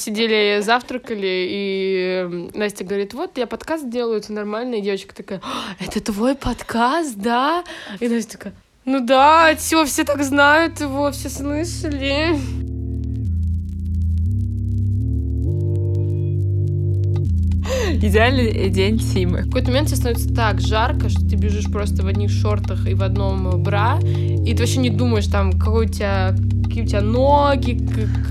[0.00, 4.76] Сидели, завтракали, и Настя говорит, вот, я подкаст делаю, это нормально.
[4.76, 7.64] И девочка такая, «А, это твой подкаст, да?
[8.00, 8.54] И Настя такая,
[8.86, 12.34] ну да, все, все так знают его, все слышали.
[18.02, 19.42] Идеальный день Симы.
[19.42, 22.94] В какой-то момент тебе становится так жарко, что ты бежишь просто в одних шортах и
[22.94, 26.34] в одном бра, и ты вообще не думаешь, там, какой у тебя
[26.70, 27.78] какие у тебя ноги,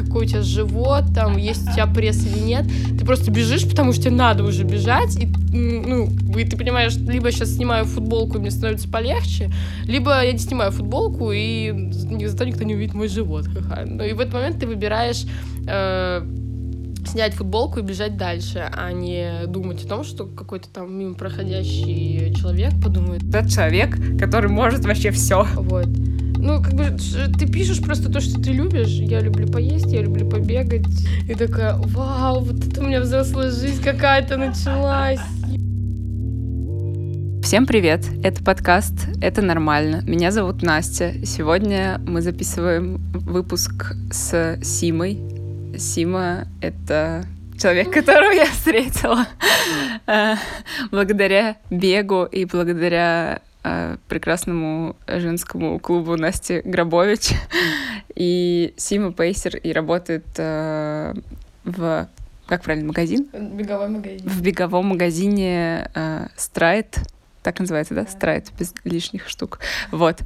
[0.06, 2.66] какой у тебя живот, там, есть у тебя пресс или нет.
[2.98, 7.32] Ты просто бежишь, потому что тебе надо уже бежать, и, ну, и ты понимаешь, либо
[7.32, 9.52] сейчас снимаю футболку, и мне становится полегче,
[9.84, 13.46] либо я не снимаю футболку, и зато никто не увидит мой живот.
[13.48, 13.84] Ха-ха.
[13.86, 15.26] Ну, и в этот момент ты выбираешь
[15.68, 16.26] э,
[17.06, 22.34] снять футболку и бежать дальше, а не думать о том, что какой-то там мимо проходящий
[22.36, 23.21] человек подумает.
[23.32, 25.46] Тот человек, который может вообще все.
[25.56, 25.90] Вот.
[26.42, 26.86] Ну, как бы
[27.38, 28.88] ты пишешь просто то, что ты любишь.
[28.88, 30.88] Я люблю поесть, я люблю побегать.
[31.28, 35.20] И такая, вау, вот это у меня взрослая жизнь какая-то началась.
[37.44, 38.06] Всем привет!
[38.23, 40.02] Это подкаст «Это нормально».
[40.06, 41.14] Меня зовут Настя.
[41.26, 45.20] Сегодня мы записываем выпуск с Симой.
[45.78, 47.26] Сима— это
[47.62, 49.28] человек, которого я встретила
[50.08, 50.36] э,
[50.90, 53.42] благодаря бегу и благодаря
[54.08, 57.32] прекрасному женскому клубу Насти Грабович.
[58.16, 61.14] И Сима Пейсер и работает э,
[61.64, 62.10] в
[62.50, 63.30] как правильно, магазин?
[63.32, 64.28] Беговой магазин.
[64.28, 66.98] В беговом магазине э, Страйт.
[67.44, 68.08] Так называется, да?
[68.08, 69.60] Страйт, без лишних штук.
[69.92, 70.22] Вот.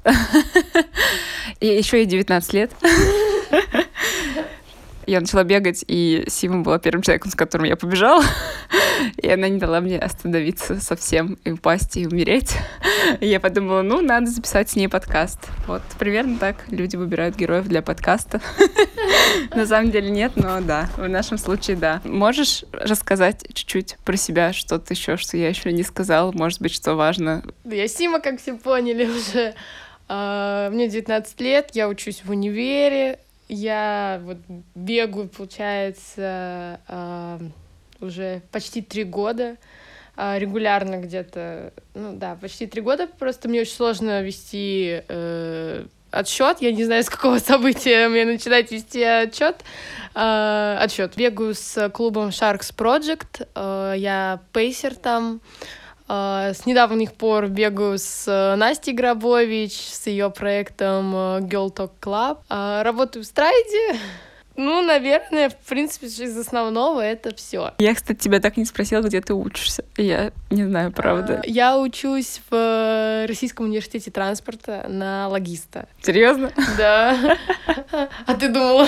[1.60, 2.72] И еще и 19 лет.
[5.06, 8.24] Я начала бегать, и Сима была первым человеком, с которым я побежала.
[9.18, 12.56] И она не дала мне остановиться совсем и упасть, и умереть.
[13.20, 15.40] И я подумала, ну, надо записать с ней подкаст.
[15.68, 18.40] Вот, примерно так люди выбирают героев для подкаста.
[19.56, 22.02] На самом деле нет, но да, в нашем случае да.
[22.06, 26.96] Можешь рассказать чуть-чуть про себя, что-то еще, что я еще не сказала, может быть, что
[26.96, 27.44] важно?
[27.66, 29.54] Я Сима, как все поняли уже.
[30.08, 33.20] А, мне 19 лет, я учусь в универе,
[33.54, 34.38] я вот
[34.76, 37.40] бегаю, получается, э,
[38.02, 39.58] уже почти три года,
[40.18, 43.08] э, регулярно где-то, ну да, почти три года.
[43.08, 46.62] Просто мне очень сложно вести э, отсчет.
[46.62, 49.58] Я не знаю, с какого события мне начинать вести отчет.
[50.16, 51.16] Э, отсчет.
[51.16, 53.48] Бегаю с клубом Sharks Project.
[53.56, 55.42] Э, я пейсер там.
[55.42, 61.92] А, с недавних пор бегаю с э, Настей Грабович, с ее проектом э, Girl Talk
[62.02, 62.40] Club.
[62.50, 64.00] А, работаю в Страйде.
[64.56, 67.74] Ну, наверное, в принципе, из основного это все.
[67.80, 69.84] Я, кстати, тебя так не спросила, где ты учишься.
[69.98, 71.42] Я не знаю, правда.
[71.44, 75.88] А, я учусь в э, Российском университете транспорта на логиста.
[76.02, 76.52] Серьезно?
[76.78, 77.38] Да.
[78.28, 78.88] А ты думала?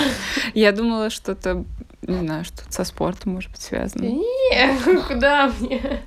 [0.54, 1.64] Я думала, что-то,
[2.02, 4.04] не знаю, что-то со спортом может быть связано.
[4.04, 6.04] Нет, куда мне?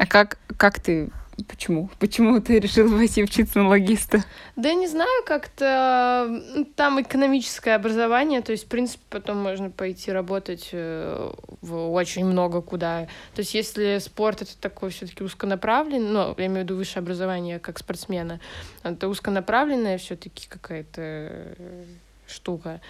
[0.00, 1.10] А как, как ты
[1.48, 1.90] Почему?
[1.98, 4.24] Почему ты решил пойти учиться на логиста?
[4.56, 6.42] Да не знаю, как-то
[6.76, 12.60] там экономическое образование, то есть, в принципе, потом можно пойти работать э, в очень много
[12.60, 13.06] куда.
[13.34, 17.58] То есть, если спорт это такой все-таки узконаправленный, ну, я имею в виду высшее образование
[17.58, 18.38] как спортсмена,
[18.82, 21.84] это узконаправленная все-таки какая-то э,
[22.26, 22.82] штука.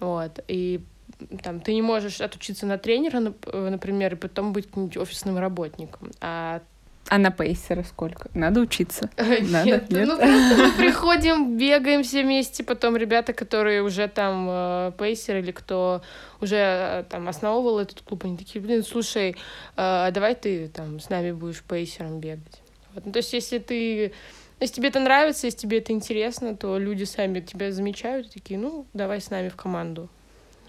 [0.00, 0.40] Вот.
[0.48, 0.80] И
[1.42, 6.10] там, ты не можешь отучиться на тренера, э, например, и потом быть офисным работником.
[6.20, 6.62] А
[7.10, 8.28] а на пейсера сколько?
[8.34, 9.08] Надо учиться.
[9.16, 9.64] Надо?
[9.64, 10.06] Нет, Нет?
[10.06, 15.50] ну просто мы приходим, бегаем все вместе, потом ребята, которые уже там э, пейсер или
[15.50, 16.02] кто
[16.42, 19.36] уже э, там основывал этот клуб, они такие, блин, слушай,
[19.76, 22.60] давай ты там с нами будешь пейсером бегать.
[22.92, 23.06] Вот.
[23.06, 24.12] Ну, то есть если ты
[24.60, 28.58] если тебе это нравится, если тебе это интересно, то люди сами тебя замечают и такие,
[28.58, 30.08] ну, давай с нами в команду.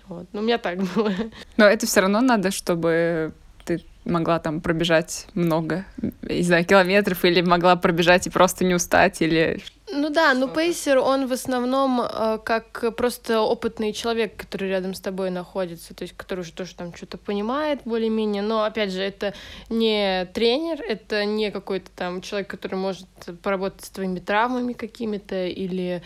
[0.10, 0.28] Вот.
[0.34, 1.14] Ну, у меня так было.
[1.58, 3.34] Но это все равно надо, чтобы
[3.64, 5.86] ты могла там пробежать много,
[6.24, 9.62] не знаю, километров, или могла пробежать и просто не устать, или...
[9.92, 15.00] Ну да, ну пейсер, он в основном э, как просто опытный человек, который рядом с
[15.00, 19.34] тобой находится, то есть который уже тоже там что-то понимает более-менее, но опять же, это
[19.70, 23.08] не тренер, это не какой-то там человек, который может
[23.44, 26.02] поработать с твоими травмами какими-то или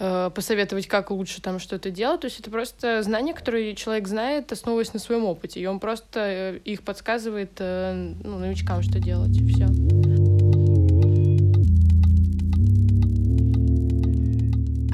[0.00, 2.20] Э, посоветовать, как лучше там что-то делать.
[2.20, 5.58] То есть это просто знания, которые человек знает, основываясь на своем опыте.
[5.58, 9.66] И он просто э, их подсказывает э, ну, новичкам, что делать, все.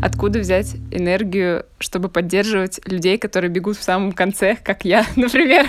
[0.03, 5.67] Откуда взять энергию, чтобы поддерживать людей, которые бегут в самом конце, как я, например?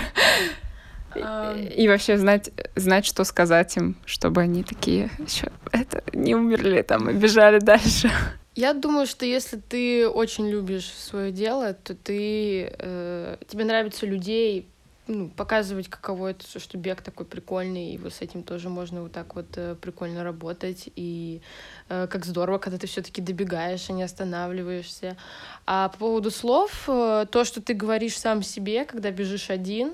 [1.14, 7.10] И вообще знать, знать, что сказать им, чтобы они такие еще это не умерли там
[7.10, 8.10] и бежали дальше.
[8.56, 14.66] Я думаю, что если ты очень любишь свое дело, то ты э, тебе нравится людей
[15.06, 19.12] ну, показывать, каково это, что бег такой прикольный, и вот с этим тоже можно вот
[19.12, 21.42] так вот э, прикольно работать, и
[21.90, 25.18] э, как здорово, когда ты все таки добегаешь, а не останавливаешься.
[25.66, 29.92] А по поводу слов, э, то, что ты говоришь сам себе, когда бежишь один,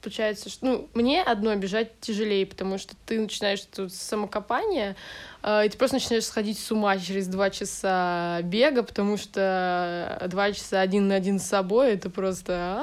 [0.00, 4.96] получается, что ну, мне одно бежать тяжелее, потому что ты начинаешь тут самокопание,
[5.42, 10.80] и ты просто начинаешь сходить с ума через два часа бега, потому что два часа
[10.80, 12.82] один на один с собой это просто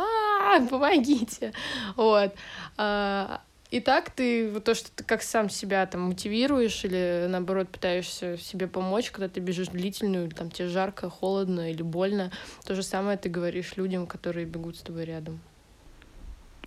[0.49, 1.53] а, помогите.
[1.95, 2.33] Вот.
[2.77, 7.67] А, и так ты, вот то, что ты как сам себя там мотивируешь или, наоборот,
[7.67, 12.31] пытаешься себе помочь, когда ты бежишь длительную, там тебе жарко, холодно или больно,
[12.65, 15.41] то же самое ты говоришь людям, которые бегут с тобой рядом.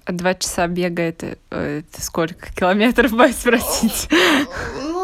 [0.04, 4.08] А два часа бега это, э, это сколько километров, боюсь спросить?
[4.76, 4.99] Ну,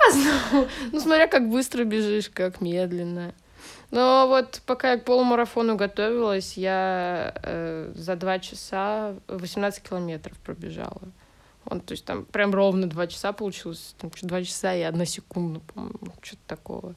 [0.00, 0.68] по-разному.
[0.92, 3.34] Ну, смотря как быстро бежишь, как медленно.
[3.90, 11.02] Но вот пока я к полумарафону готовилась, я э, за два часа 18 километров пробежала.
[11.66, 13.94] Он, то есть там прям ровно два часа получилось.
[13.98, 16.94] Там два часа и одна секунда, по-моему, что-то такого.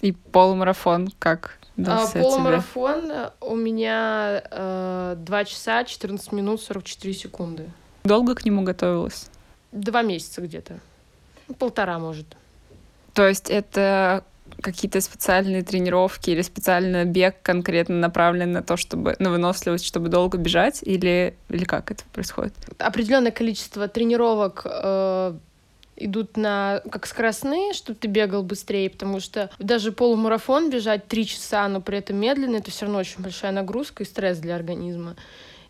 [0.00, 1.58] И полумарафон как?
[1.86, 3.30] А, полумарафон тебе?
[3.40, 7.70] у меня э, 2 часа 14 минут 44 секунды.
[8.04, 9.28] Долго к нему готовилась?
[9.72, 10.80] Два месяца где-то.
[11.58, 12.26] Полтора, может.
[13.14, 14.24] То есть это
[14.60, 20.38] какие-то специальные тренировки или специальный бег конкретно направлен на то, чтобы на выносливость, чтобы долго
[20.38, 22.54] бежать, или, или как это происходит?
[22.78, 25.34] Определенное количество тренировок э,
[25.96, 31.68] идут на как скоростные, чтобы ты бегал быстрее, потому что даже полумарафон бежать три часа,
[31.68, 35.16] но при этом медленно, это все равно очень большая нагрузка и стресс для организма.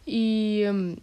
[0.05, 0.97] И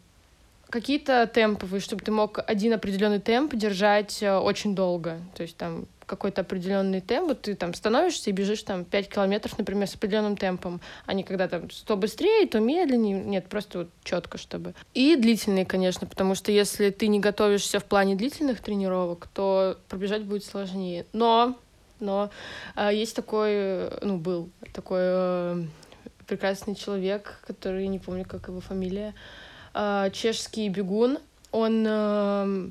[0.74, 5.20] какие-то темповые, чтобы ты мог один определенный темп держать э, очень долго.
[5.36, 9.56] То есть там какой-то определенный темп, вот ты там становишься и бежишь там 5 километров,
[9.60, 13.90] например, с определенным темпом, а не когда там то быстрее, то медленнее, нет, просто вот
[14.04, 14.74] четко, чтобы.
[14.96, 20.24] И длительные, конечно, потому что если ты не готовишься в плане длительных тренировок, то пробежать
[20.24, 21.06] будет сложнее.
[21.14, 21.56] Но,
[22.00, 22.32] но
[22.76, 25.66] э, есть такой, ну, был такой э,
[26.26, 29.43] прекрасный человек, который, не помню, как его фамилия, э,
[30.14, 31.20] чешский бегун,
[31.52, 32.70] он э,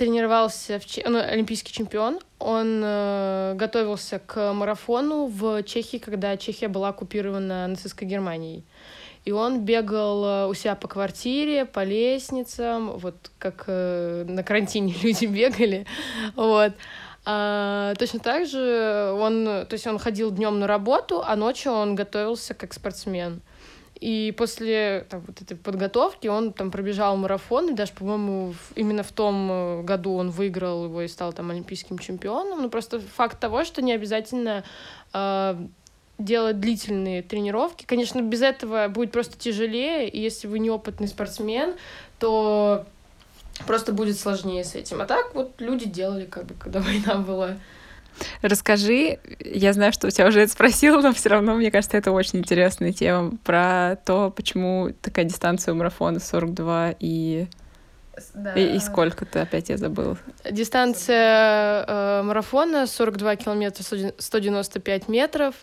[0.00, 1.02] тренировался, в Че...
[1.06, 8.08] он олимпийский чемпион, он э, готовился к марафону в Чехии, когда Чехия была оккупирована нацистской
[8.08, 8.64] Германией.
[9.26, 14.94] И он бегал э, у себя по квартире, по лестницам, вот как э, на карантине
[15.02, 15.86] люди бегали,
[16.34, 16.72] вот.
[17.26, 21.94] А, точно так же он, то есть он ходил днем на работу, а ночью он
[21.94, 23.42] готовился как спортсмен.
[24.00, 29.12] И после там, вот этой подготовки он там пробежал марафон, и даже, по-моему, именно в
[29.12, 32.62] том э, году он выиграл его и стал там олимпийским чемпионом.
[32.62, 34.64] Ну, просто факт того, что не обязательно
[35.12, 35.56] э,
[36.16, 37.84] делать длительные тренировки.
[37.84, 41.74] Конечно, без этого будет просто тяжелее, и если вы неопытный спортсмен,
[42.18, 42.86] то
[43.66, 45.02] просто будет сложнее с этим.
[45.02, 47.56] А так вот люди делали, как бы, когда война была.
[48.42, 52.12] Расскажи, я знаю, что у тебя уже это спросила, но все равно, мне кажется, это
[52.12, 57.46] очень интересная тема про то, почему такая дистанция у марафона 42 и
[58.34, 58.54] да.
[58.54, 60.18] И, и сколько-то, опять я забыла.
[60.50, 65.54] Дистанция э, марафона 42 километра 195 метров.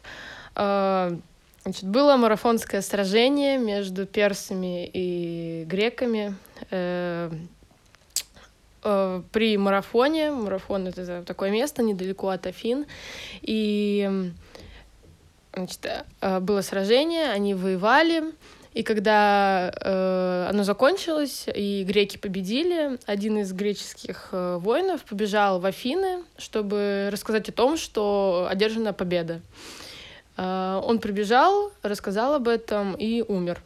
[0.55, 1.15] Э,
[1.63, 6.35] значит, было марафонское сражение между персами и греками.
[6.71, 7.31] Э,
[8.87, 10.31] э, при марафоне.
[10.31, 12.85] Марафон— это такое место недалеко от Афин.
[13.41, 14.31] И
[15.53, 15.85] значит,
[16.21, 18.23] э, было сражение, они воевали.
[18.77, 25.65] И когда э, оно закончилось, и греки победили, один из греческих э, воинов побежал в
[25.65, 29.41] Афины, чтобы рассказать о том, что одержана победа.
[30.37, 33.63] Э, он прибежал, рассказал об этом и умер.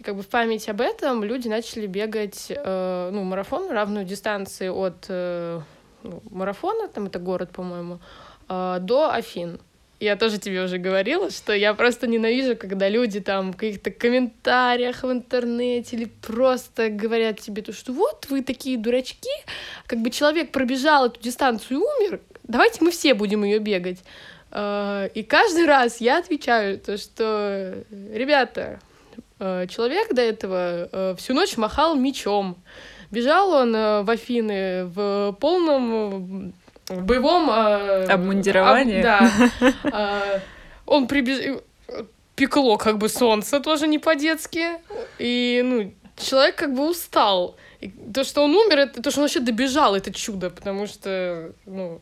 [0.00, 4.68] И как бы в память об этом люди начали бегать э, ну, марафон, равную дистанции
[4.68, 5.60] от э,
[6.02, 8.00] ну, марафона, там это город, по-моему,
[8.48, 9.60] э, до Афин.
[10.00, 15.02] Я тоже тебе уже говорила, что я просто ненавижу, когда люди там в каких-то комментариях
[15.02, 19.28] в интернете или просто говорят тебе, то, что вот вы такие дурачки,
[19.86, 23.98] как бы человек пробежал эту дистанцию и умер, давайте мы все будем ее бегать.
[24.50, 28.80] Э, и каждый раз я отвечаю, то, что, ребята,
[29.68, 32.56] человек до этого э, всю ночь махал мечом.
[33.10, 36.52] Бежал он э, в Афины в полном
[36.88, 37.50] боевом...
[37.50, 39.02] Обмундировании?
[39.02, 39.30] да.
[40.86, 41.62] Он прибежал...
[42.34, 44.78] Пекло как бы солнце тоже не по-детски.
[45.18, 47.56] И, ну, человек как бы устал.
[47.80, 51.52] И то, что он умер, это то, что он вообще добежал, это чудо, потому что,
[51.66, 52.00] ну,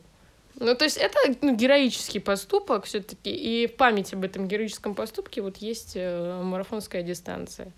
[0.59, 5.41] Ну, то есть это ну, героический поступок все-таки, и в память об этом героическом поступке
[5.41, 7.71] вот есть э, марафонская дистанция.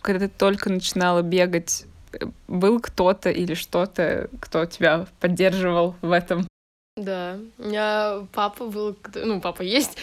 [0.00, 6.46] Когда ты только начинала бегать, э, был кто-то или что-то, кто тебя поддерживал в этом?
[6.96, 9.98] Да, у меня папа был, ну, папа есть,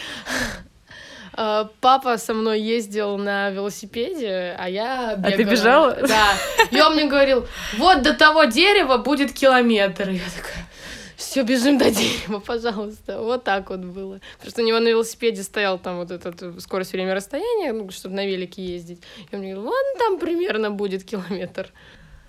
[1.32, 5.34] а, Папа со мной ездил на велосипеде, а я бегала.
[5.34, 5.94] А ты бежала?
[6.06, 6.34] Да.
[6.70, 7.46] И он мне говорил,
[7.78, 10.10] вот до того дерева будет километр.
[10.10, 10.66] Я такая,
[11.16, 13.20] все, бежим до дерева, пожалуйста.
[13.22, 14.20] Вот так вот было.
[14.34, 18.14] Потому что у него на велосипеде стоял там вот этот скорость время расстояния, ну, чтобы
[18.14, 19.02] на велике ездить.
[19.30, 21.72] И он мне говорил, вон там примерно будет километр.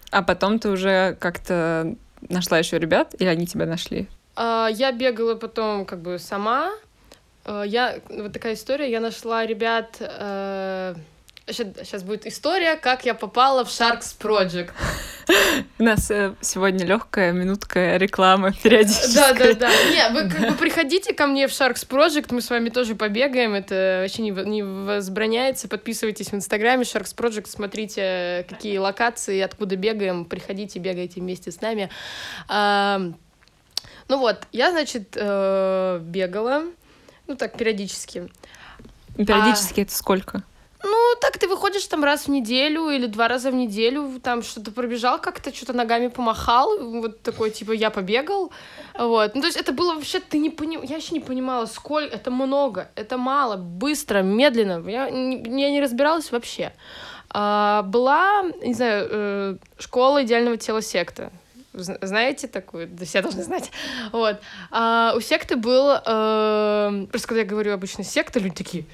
[0.09, 1.95] А потом ты уже как-то
[2.29, 4.07] нашла еще ребят, или они тебя нашли?
[4.35, 6.71] А, я бегала потом как бы сама.
[7.43, 8.89] А, я вот такая история.
[8.89, 10.01] Я нашла ребят.
[11.49, 14.71] Сейчас, будет история, как я попала в Sharks Project.
[15.79, 19.15] У нас э, сегодня легкая минутка рекламы периодически.
[19.15, 19.69] Да, да, да.
[19.69, 23.53] Не, вы как бы приходите ко мне в Sharks Project, мы с вами тоже побегаем,
[23.53, 25.69] это вообще не, не возбраняется.
[25.69, 31.89] Подписывайтесь в Инстаграме Sharks Project, смотрите, какие локации, откуда бегаем, приходите, бегайте вместе с нами.
[32.49, 36.63] Ну вот, я, значит, э, бегала,
[37.27, 38.29] ну так, периодически.
[39.15, 39.83] Периодически а...
[39.83, 40.43] это сколько?
[41.21, 45.19] Так ты выходишь там раз в неделю или два раза в неделю, там что-то пробежал
[45.19, 48.51] как-то, что-то ногами помахал, вот такой, типа, я побегал,
[48.97, 49.35] вот.
[49.35, 50.83] Ну, то есть это было вообще, ты не поним...
[50.83, 56.31] я еще не понимала, сколько, это много, это мало, быстро, медленно, я, я не разбиралась
[56.31, 56.73] вообще.
[57.29, 61.31] А, была, не знаю, э, школа идеального тела секта,
[61.77, 62.87] знаете такую?
[62.87, 63.71] Да все должны знать.
[64.11, 64.39] Вот.
[64.71, 65.91] А, у секты был...
[66.05, 68.85] Э, просто когда я говорю обычно секта, люди такие...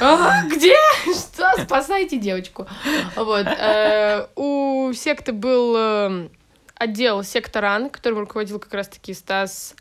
[0.00, 0.74] А, где?
[1.04, 1.52] Что?
[1.64, 2.66] Спасайте девочку.
[3.14, 3.46] Вот.
[3.46, 6.28] Э, у секты был э,
[6.74, 9.74] отдел секторан, которым руководил как раз-таки Стас...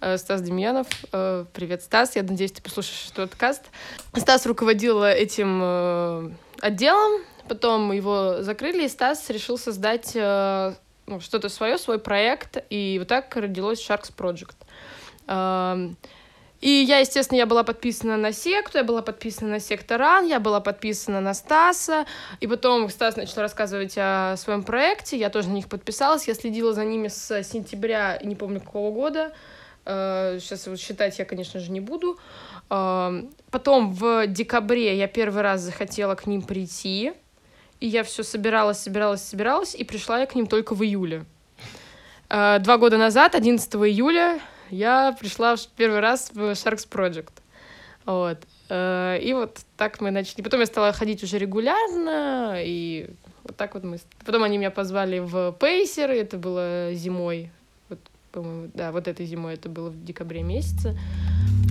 [0.00, 0.86] Э, Стас Демьянов.
[1.12, 2.16] Э, привет, Стас.
[2.16, 3.64] Я надеюсь, ты послушаешь этот подкаст.
[4.14, 10.16] Стас руководил этим э, отделом, потом его закрыли, и Стас решил создать
[11.08, 14.56] ну, что-то свое, свой проект, и вот так родилось Sharks Project.
[16.60, 20.60] И я, естественно, я была подписана на секту, я была подписана на секторан, я была
[20.60, 22.04] подписана на Стаса,
[22.40, 26.72] и потом Стас начал рассказывать о своем проекте, я тоже на них подписалась, я следила
[26.72, 29.32] за ними с сентября, не помню какого года,
[29.84, 32.18] сейчас вот считать я, конечно же, не буду.
[32.68, 37.12] Потом в декабре я первый раз захотела к ним прийти,
[37.80, 41.24] и я все собиралась, собиралась, собиралась, и пришла я к ним только в июле.
[42.28, 47.32] А, два года назад, 11 июля, я пришла в первый раз в Sharks Project.
[48.04, 48.38] Вот.
[48.68, 50.42] А, и вот так мы начали.
[50.42, 53.10] Потом я стала ходить уже регулярно, и
[53.44, 53.98] вот так вот мы...
[54.24, 57.50] Потом они меня позвали в Пейсер, это было зимой.
[57.88, 57.98] Вот,
[58.32, 60.98] по-моему, да, вот этой зимой это было в декабре месяце.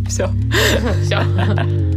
[0.08, 0.28] Все.
[1.04, 1.97] Все.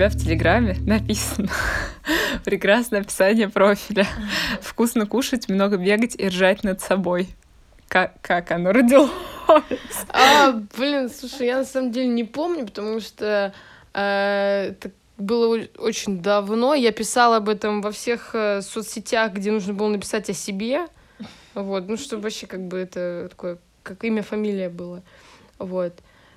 [0.00, 1.50] Тебя в Телеграме написано
[2.46, 4.06] прекрасное описание профиля.
[4.62, 7.28] Вкусно кушать, много бегать и ржать над собой.
[7.86, 9.10] Как, как оно родилось?
[10.08, 13.52] А, блин, слушай, я на самом деле не помню, потому что
[13.92, 16.72] э, это было очень давно.
[16.72, 20.86] Я писала об этом во всех э, соцсетях, где нужно было написать о себе.
[21.52, 25.02] Вот, ну, чтобы вообще как бы это такое, как имя, фамилия было.
[25.58, 25.92] Вот.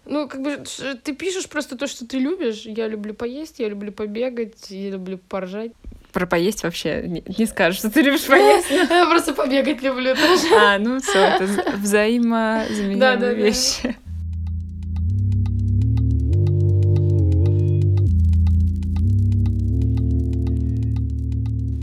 [0.06, 0.64] Ну, как бы
[1.04, 2.64] ты пишешь просто то, что ты любишь.
[2.66, 5.72] Я люблю поесть, я люблю побегать, я люблю поржать.
[6.12, 8.70] Про поесть вообще не, не скажешь, что ты любишь поесть.
[8.70, 10.56] Я просто побегать люблю тоже.
[10.56, 13.96] А, ну все, это взаимозаменяемые вещи.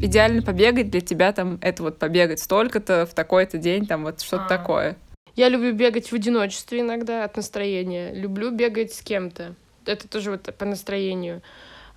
[0.03, 4.45] идеально побегать для тебя там это вот побегать столько-то в такой-то день, там вот что-то
[4.47, 4.49] а.
[4.49, 4.97] такое.
[5.37, 8.13] Я люблю бегать в одиночестве иногда от настроения.
[8.13, 9.55] Люблю бегать с кем-то.
[9.87, 11.43] Это тоже вот по настроению.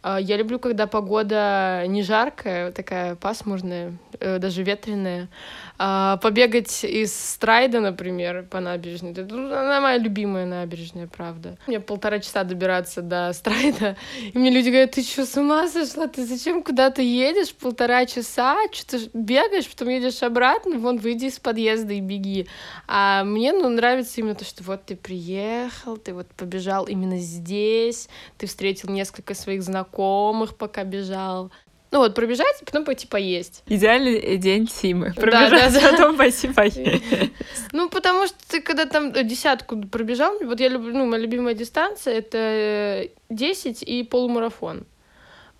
[0.01, 5.29] А, я люблю, когда погода не жаркая, такая пасмурная, э, даже ветреная.
[5.77, 9.11] А, побегать из Страйда, например, по набережной.
[9.11, 11.57] Это, ну, она моя любимая набережная, правда.
[11.67, 13.97] Мне полтора часа добираться до Страйда.
[14.33, 16.07] И мне люди говорят, ты что, с ума сошла?
[16.07, 18.57] Ты зачем куда-то едешь полтора часа?
[18.71, 20.77] Что ты бегаешь, потом едешь обратно?
[20.77, 22.47] Вон, выйди из подъезда и беги.
[22.87, 28.09] А мне, ну, нравится именно то, что вот ты приехал, ты вот побежал именно здесь,
[28.37, 31.51] ты встретил несколько своих знакомых, знакомых, пока бежал.
[31.93, 33.61] Ну вот, пробежать, потом пойти поесть.
[33.67, 35.13] Идеальный день Симы.
[35.15, 36.81] Пробежать, да, да, потом пойти поесть.
[37.71, 42.15] Ну, потому что ты когда там десятку пробежал, вот я люблю, ну, моя любимая дистанция—
[42.17, 44.87] это 10 и полумарафон.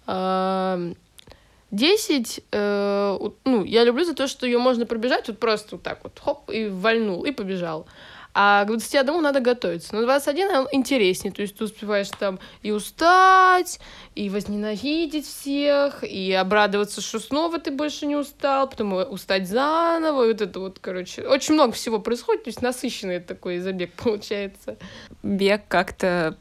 [0.08, 6.00] 10, э, ну, я люблю за то, что ее можно пробежать вот просто вот так
[6.04, 7.86] вот, хоп, и вальнул, и побежал.
[8.34, 9.94] А к 21 надо готовиться.
[9.94, 13.80] Но 21 он интереснее, то есть ты успеваешь там и устать,
[14.16, 20.28] и возненавидеть всех, и обрадоваться, что снова ты больше не устал, потом устать заново, и
[20.30, 24.78] вот это вот, короче, очень много всего происходит, то есть насыщенный такой забег получается.
[25.22, 26.38] Бег как-то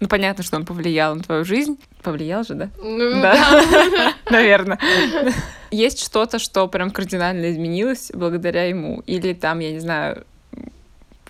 [0.00, 1.76] ну, понятно, что он повлиял на твою жизнь.
[2.02, 2.70] Повлиял же, да?
[2.78, 4.14] Ну, да.
[4.30, 4.78] Наверное.
[5.72, 9.02] Есть что-то, что прям кардинально изменилось благодаря ему?
[9.06, 10.24] Или там, я не знаю,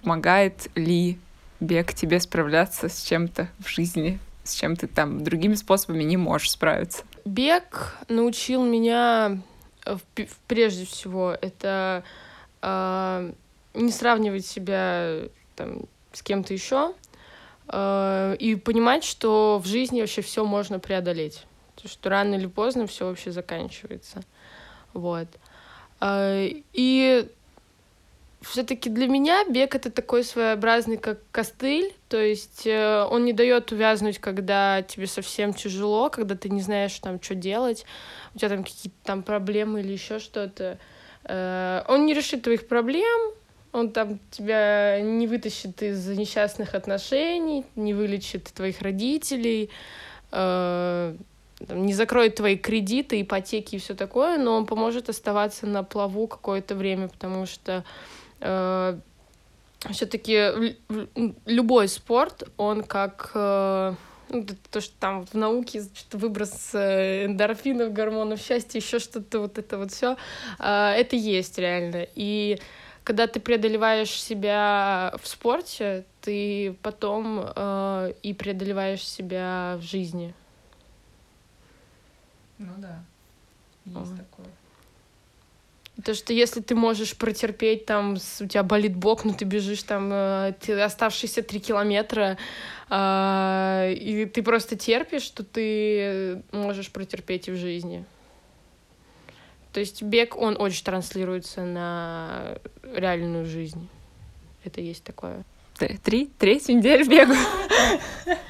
[0.00, 1.18] помогает ли
[1.60, 6.50] бег тебе справляться с чем-то в жизни, с чем ты там другими способами не можешь
[6.50, 7.02] справиться?
[7.24, 9.40] Бег научил меня
[10.46, 12.04] прежде всего это
[12.62, 13.32] э,
[13.74, 15.22] не сравнивать себя
[15.56, 16.92] там, с кем-то еще
[17.68, 21.46] э, и понимать, что в жизни вообще все можно преодолеть,
[21.80, 24.22] то, что рано или поздно все вообще заканчивается,
[24.92, 25.28] вот.
[26.00, 27.28] Э, и
[28.48, 33.72] все-таки для меня бег это такой своеобразный, как костыль, то есть э, он не дает
[33.72, 37.84] увязнуть, когда тебе совсем тяжело, когда ты не знаешь там, что делать,
[38.34, 40.78] у тебя там какие-то там проблемы или еще что-то.
[41.24, 43.32] Э, он не решит твоих проблем,
[43.72, 49.68] он там тебя не вытащит из несчастных отношений, не вылечит твоих родителей,
[50.32, 51.14] э,
[51.68, 56.74] не закроет твои кредиты, ипотеки и все такое, но он поможет оставаться на плаву какое-то
[56.74, 57.84] время, потому что
[58.40, 58.98] э,
[59.90, 60.76] все-таки
[61.46, 63.94] любой спорт, он как э,
[64.30, 69.58] ну, то, что там в науке что выброс э, эндорфинов, гормонов счастья, еще что-то вот
[69.58, 70.16] это вот все,
[70.58, 72.06] э, это есть реально.
[72.14, 72.60] И
[73.04, 80.34] когда ты преодолеваешь себя в спорте, ты потом э, и преодолеваешь себя в жизни.
[82.58, 83.02] Ну да,
[83.86, 84.18] есть Ой.
[84.18, 84.46] такое.
[86.04, 90.10] То, что если ты можешь протерпеть, там, у тебя болит бок, но ты бежишь там
[90.12, 92.38] э, ты оставшиеся три километра,
[92.88, 98.04] э, и ты просто терпишь, что ты можешь протерпеть и в жизни.
[99.72, 102.58] То есть бег, он очень транслируется на
[102.94, 103.88] реальную жизнь.
[104.64, 105.44] Это есть такое.
[106.02, 107.34] Три, третью неделю бегу.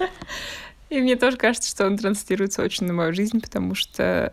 [0.88, 4.32] И мне тоже кажется, что он транслируется очень на мою жизнь, потому что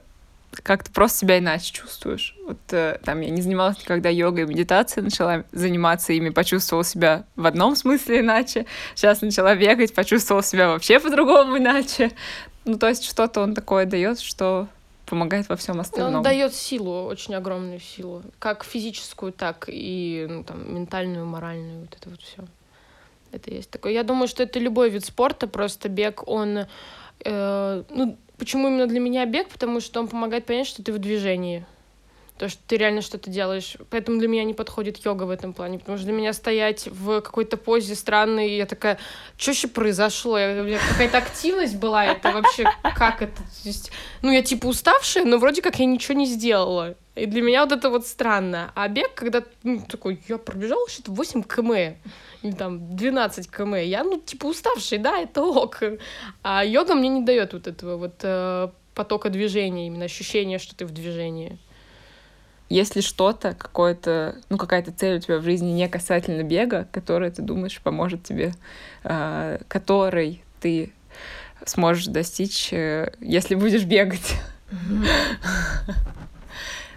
[0.64, 2.36] как ты просто себя иначе чувствуешь.
[2.46, 7.26] Вот э, там я не занималась никогда йогой и медитацией, начала заниматься ими, почувствовала себя
[7.36, 8.66] в одном смысле иначе.
[8.96, 12.12] Сейчас начала бегать, почувствовала себя вообще по-другому иначе.
[12.66, 14.68] Ну, то есть что-то он такое дает, что
[15.06, 16.16] помогает во всем остальном.
[16.16, 21.96] Он дает силу, очень огромную силу, как физическую, так и ну, там, ментальную, моральную, вот
[22.00, 22.44] это вот все.
[23.32, 23.92] Это есть такое.
[23.92, 26.66] Я думаю, что это любой вид спорта, просто бег, он
[27.24, 29.50] э, ну, Почему именно для меня бег?
[29.50, 31.66] Потому что он помогает понять, что ты в движении.
[32.38, 33.78] То, что ты реально что-то делаешь.
[33.90, 35.80] Поэтому для меня не подходит йога в этом плане.
[35.80, 38.98] Потому что для меня стоять в какой-то позе странной, я такая,
[39.38, 40.38] что еще произошло?
[40.38, 43.38] Я, у меня какая-то активность была, это вообще как это?
[43.38, 46.96] То есть, ну, я типа уставшая, но вроде как я ничего не сделала.
[47.16, 48.74] И для меня вот это вот странно.
[48.76, 51.96] А бег, когда ну, такой, я пробежал что-то 8 км
[52.54, 55.82] там 12 км, я, ну, типа, уставший, да, это ок.
[56.44, 60.86] А йога мне не дает вот этого вот э, потока движения, именно ощущения, что ты
[60.86, 61.58] в движении.
[62.70, 67.30] Есть ли что-то, какое-то, ну, какая-то цель у тебя в жизни не касательно бега, которая,
[67.30, 68.54] ты думаешь, поможет тебе,
[69.04, 70.92] э, которой ты
[71.66, 74.36] сможешь достичь, э, если будешь бегать?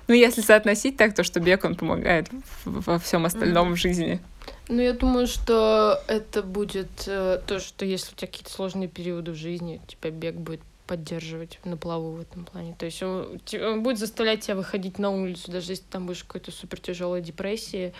[0.09, 2.29] Ну, если соотносить так, то что бег, он помогает
[2.65, 4.21] во всем остальном в жизни.
[4.68, 9.33] Ну, я думаю, что это будет э, то, что если у тебя какие-то сложные периоды
[9.33, 12.74] в жизни, тебя бег будет поддерживать на плаву в этом плане.
[12.78, 16.50] То есть он, он будет заставлять тебя выходить на улицу, даже если там будешь какой-то
[16.50, 17.92] супер тяжелой депрессии,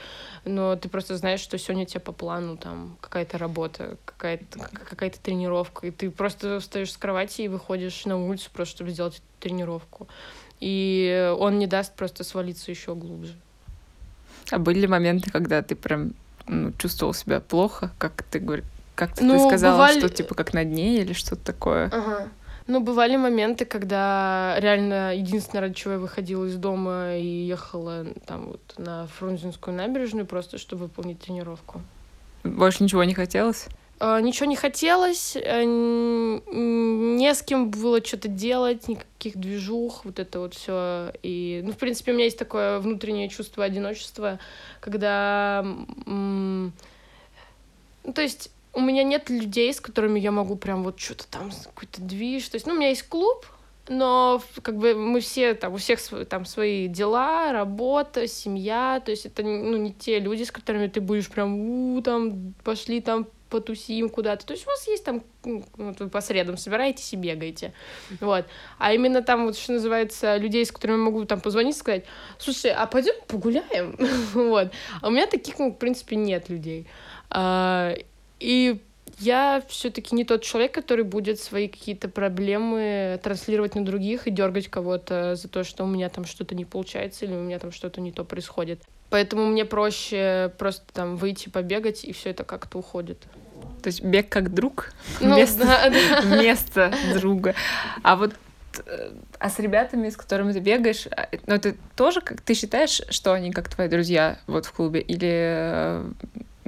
[0.44, 5.87] но ты просто знаешь, что сегодня тебе по плану там какая-то работа, какая-то какая-то тренировка,
[5.87, 10.09] и ты просто встаешь с кровати и выходишь на улицу просто, чтобы сделать тренировку.
[10.61, 13.35] И он не даст просто свалиться еще глубже.
[14.50, 16.14] А были ли моменты, когда ты прям
[16.49, 19.99] ну, чувствовал себя плохо, как ты говоришь, как ну, ты сказала, бывали...
[19.99, 21.87] что типа как на дне или что-то такое?
[21.87, 22.29] Ага.
[22.67, 28.49] Ну, бывали моменты, когда реально единственное, ради чего я выходила из дома и ехала там
[28.49, 31.81] вот на Фрунзенскую набережную просто, чтобы выполнить тренировку.
[32.45, 33.69] Больше ничего не хотелось?
[34.01, 40.39] А, ничего не хотелось, э, не с кем было что-то делать, никаких движух, вот это
[40.39, 41.13] вот все.
[41.25, 44.39] И, ну, в принципе, у меня есть такое внутреннее чувство одиночества,
[44.81, 45.65] когда,
[46.07, 46.73] ну,
[48.15, 52.01] то есть у меня нет людей, с которыми я могу прям вот что-то там, какой-то
[52.01, 52.49] движ.
[52.49, 53.47] То есть, ну, у меня есть клуб,
[53.89, 59.27] но как бы мы все, там, у всех там свои дела, работа, семья, то есть
[59.27, 64.09] это ну, не те люди, с которыми ты будешь прям, у, там, пошли там потусим
[64.09, 64.47] куда-то.
[64.47, 67.73] То есть у вас есть там, вот вы по средам собираетесь и бегаете.
[68.21, 68.47] Вот.
[68.79, 72.05] А именно там, вот что называется, людей, с которыми могу там позвонить и сказать,
[72.39, 73.97] слушай, а пойдем погуляем?
[74.35, 74.71] вот.
[75.01, 76.87] А у меня таких, ну, в принципе, нет людей.
[77.31, 77.95] А,
[78.41, 78.81] и
[79.19, 84.69] я все-таки не тот человек, который будет свои какие-то проблемы транслировать на других и дергать
[84.69, 88.01] кого-то за то, что у меня там что-то не получается или у меня там что-то
[88.01, 88.81] не то происходит.
[89.11, 93.18] Поэтому мне проще просто там выйти побегать, и все это как-то уходит.
[93.83, 96.21] То есть бег как друг ну, вместо, да, да.
[96.23, 97.55] вместо друга.
[98.03, 98.35] А вот
[98.87, 103.01] э, а с ребятами, с которыми ты бегаешь, а, ну, ты тоже как ты считаешь,
[103.09, 106.11] что они как твои друзья вот в клубе, или э,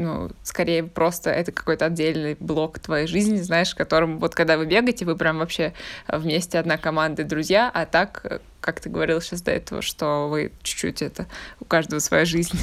[0.00, 5.04] ну, скорее просто это какой-то отдельный блок твоей жизни, знаешь, которым вот когда вы бегаете,
[5.04, 5.72] вы прям вообще
[6.08, 11.02] вместе одна команда, друзья, а так, как ты говорил сейчас до этого, что вы чуть-чуть
[11.02, 11.26] это,
[11.60, 12.58] у каждого своя жизнь.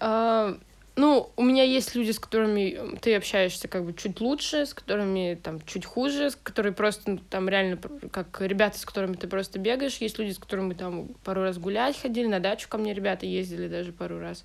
[0.00, 0.56] А,
[0.98, 5.38] ну, у меня есть люди, с которыми ты общаешься как бы чуть лучше, с которыми
[5.40, 7.78] там чуть хуже, с которыми просто ну, там реально
[8.10, 9.98] как ребята, с которыми ты просто бегаешь.
[9.98, 13.68] Есть люди, с которыми там пару раз гулять ходили, на дачу ко мне ребята ездили
[13.68, 14.44] даже пару раз.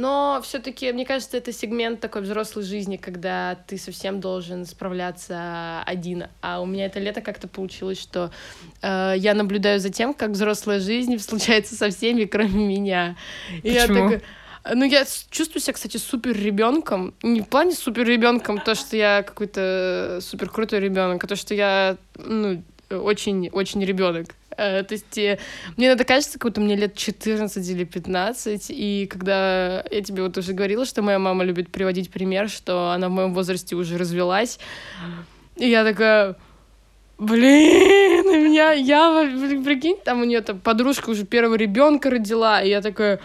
[0.00, 6.24] Но все-таки, мне кажется, это сегмент такой взрослой жизни, когда ты совсем должен справляться один.
[6.40, 8.30] А у меня это лето как-то получилось, что
[8.80, 13.16] э, я наблюдаю за тем, как взрослая жизнь случается со всеми, кроме меня.
[13.62, 14.10] И Почему?
[14.10, 14.22] я так,
[14.74, 17.12] ну, я чувствую себя, кстати, супер ребенком.
[17.22, 21.52] Не в плане супер ребенком, то, что я какой-то супер крутой ребенок, а то, что
[21.52, 24.28] я ну, очень-очень ребенок.
[24.60, 25.38] Э, то есть э,
[25.78, 30.36] мне надо кажется, как будто мне лет 14 или 15, и когда я тебе вот
[30.36, 34.58] уже говорила, что моя мама любит приводить пример, что она в моем возрасте уже развелась,
[35.56, 36.36] и я такая,
[37.18, 39.26] блин, у меня, я,
[39.64, 43.18] прикинь, там у нее там подружка уже первого ребенка родила, и я такая,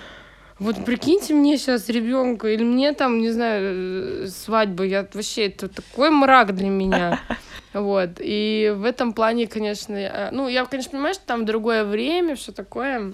[0.58, 5.68] вот прикиньте мне сейчас ребенка, или мне там, не знаю, э, свадьбу, я вообще, это
[5.68, 7.20] такой мрак для меня.
[7.74, 8.20] Вот.
[8.20, 13.12] И в этом плане, конечно, ну, я, конечно, понимаю, что там другое время, все такое.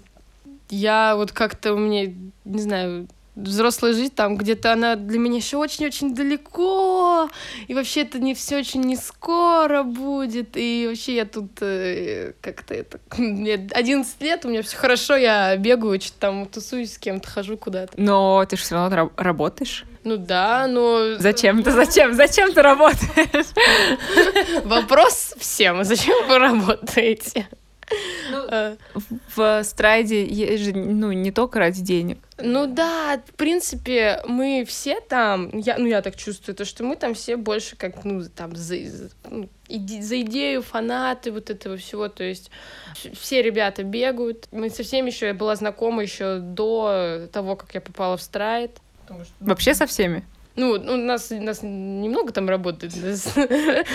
[0.69, 2.13] Я вот как-то у меня,
[2.45, 7.30] не знаю, взрослая жизнь там где-то она для меня еще очень-очень далеко,
[7.67, 12.74] и вообще это не все очень не скоро будет, и вообще я тут э, как-то
[12.74, 13.00] это...
[13.17, 17.58] Мне 11 лет, у меня все хорошо, я бегаю, что-то там тусуюсь с кем-то, хожу
[17.58, 17.94] куда-то.
[17.96, 19.86] Но ты же все равно работаешь.
[20.04, 21.17] Ну да, но...
[21.20, 23.48] Зачем ты, зачем, зачем ты работаешь?
[24.65, 27.48] Вопрос всем, зачем вы работаете?
[28.32, 28.75] Ну, э,
[29.36, 32.17] в страйде есть же, ну, не только ради денег.
[32.38, 36.95] Ну да, в принципе, мы все там, я, ну я так чувствую, то, что мы
[36.95, 38.75] там все больше как, ну, там, за,
[39.30, 42.51] ну, иде, за идею, фанаты вот этого всего, то есть
[43.13, 44.47] все ребята бегают.
[44.51, 48.71] Мы со всеми еще, я была знакома еще до того, как я попала в страйд.
[49.39, 50.23] Вообще со всеми?
[50.56, 52.93] Ну, у нас, нас немного там работает.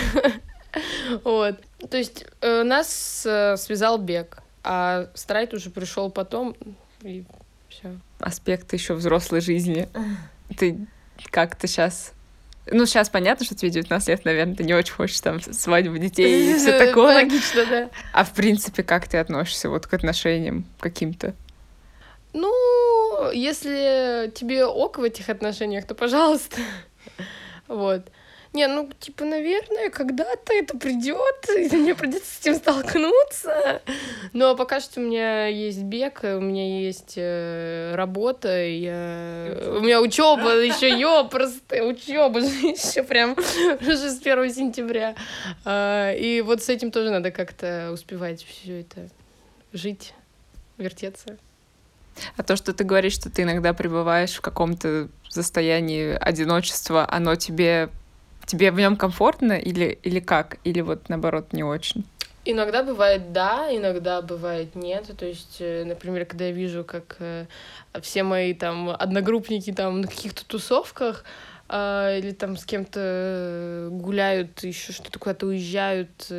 [1.23, 1.55] Вот.
[1.89, 6.55] То есть э, нас э, связал бег, а страйт уже пришел потом,
[7.01, 7.23] и
[7.69, 7.95] все.
[8.19, 9.87] Аспект еще взрослой жизни.
[10.57, 10.87] Ты
[11.31, 12.13] как-то сейчас
[12.69, 16.51] ну, сейчас понятно, что тебе 19 лет, наверное, ты не очень хочешь там свадьбу детей
[16.51, 17.15] и все такое.
[17.15, 17.89] Логично, да.
[18.11, 21.33] А в принципе, как ты относишься вот к отношениям каким-то?
[22.33, 26.57] Ну, если тебе ок в этих отношениях, то пожалуйста.
[27.67, 28.07] Вот.
[28.57, 33.83] Не, ну, типа, наверное, когда-то это придет, и мне придется с этим столкнуться.
[34.33, 39.75] Но пока что у меня есть бег, у меня есть э, работа, я...
[39.77, 43.33] у меня учеба еще, ё, просто учеба еще прям
[43.79, 45.13] уже с 1 сентября.
[45.63, 49.07] А, и вот с этим тоже надо как-то успевать все это
[49.71, 50.15] жить,
[50.79, 51.37] вертеться.
[52.35, 57.91] А то, что ты говоришь, что ты иногда пребываешь в каком-то состоянии одиночества, оно тебе
[58.47, 60.57] тебе в нем комфортно или, или как?
[60.63, 62.03] Или вот наоборот не очень?
[62.45, 65.11] Иногда бывает да, иногда бывает нет.
[65.17, 67.45] То есть, э, например, когда я вижу, как э,
[68.01, 71.25] все мои там одногруппники там на каких-то тусовках,
[71.67, 76.31] э, или там с кем-то э, гуляют, еще что-то куда-то уезжают,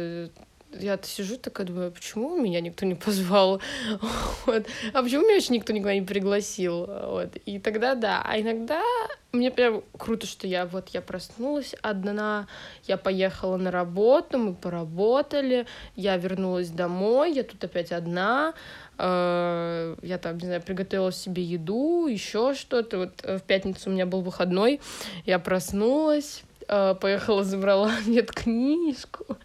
[0.72, 3.60] я сижу такая, думаю, «А почему меня никто не позвал?
[4.46, 4.66] Вот.
[4.92, 6.86] А почему меня вообще никто никуда не пригласил?
[6.86, 7.36] Вот.
[7.44, 8.22] И тогда да.
[8.24, 8.82] А иногда
[9.32, 12.46] мне прям круто, что я вот я проснулась одна,
[12.86, 18.54] я поехала на работу, мы поработали, я вернулась домой, я тут опять одна,
[18.96, 22.98] э, я там, не знаю, приготовила себе еду, еще что-то.
[22.98, 24.80] Вот э, в пятницу у меня был выходной,
[25.26, 29.38] я проснулась, поехала, забрала нет книжку.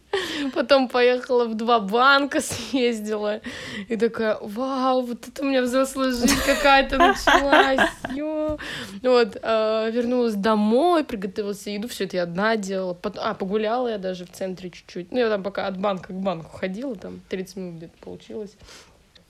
[0.53, 3.41] Потом поехала в два банка, съездила.
[3.87, 7.89] И такая, вау, вот это у меня взрослая жизнь какая-то началась.
[8.13, 8.57] Ё.
[9.01, 12.93] Вот, э, вернулась домой, приготовила себе еду, все это я одна делала.
[12.93, 15.11] Потом, а, погуляла я даже в центре чуть-чуть.
[15.11, 18.55] Ну, я там пока от банка к банку ходила, там 30 минут где-то получилось.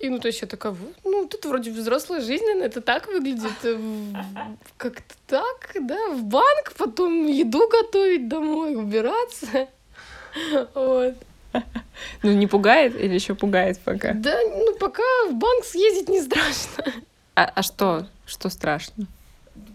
[0.04, 3.54] И ну, то есть я такая, ну, тут вроде взрослая жизнь, наверное, это так выглядит.
[3.63, 3.80] э,
[4.76, 9.70] Как-то так, да, в банк, потом еду готовить домой, убираться.
[10.74, 11.13] Вот.
[12.22, 14.12] Ну, не пугает или еще пугает пока?
[14.13, 16.84] Да, ну, пока в банк съездить не страшно.
[17.36, 18.08] А, а что?
[18.26, 19.06] Что страшно?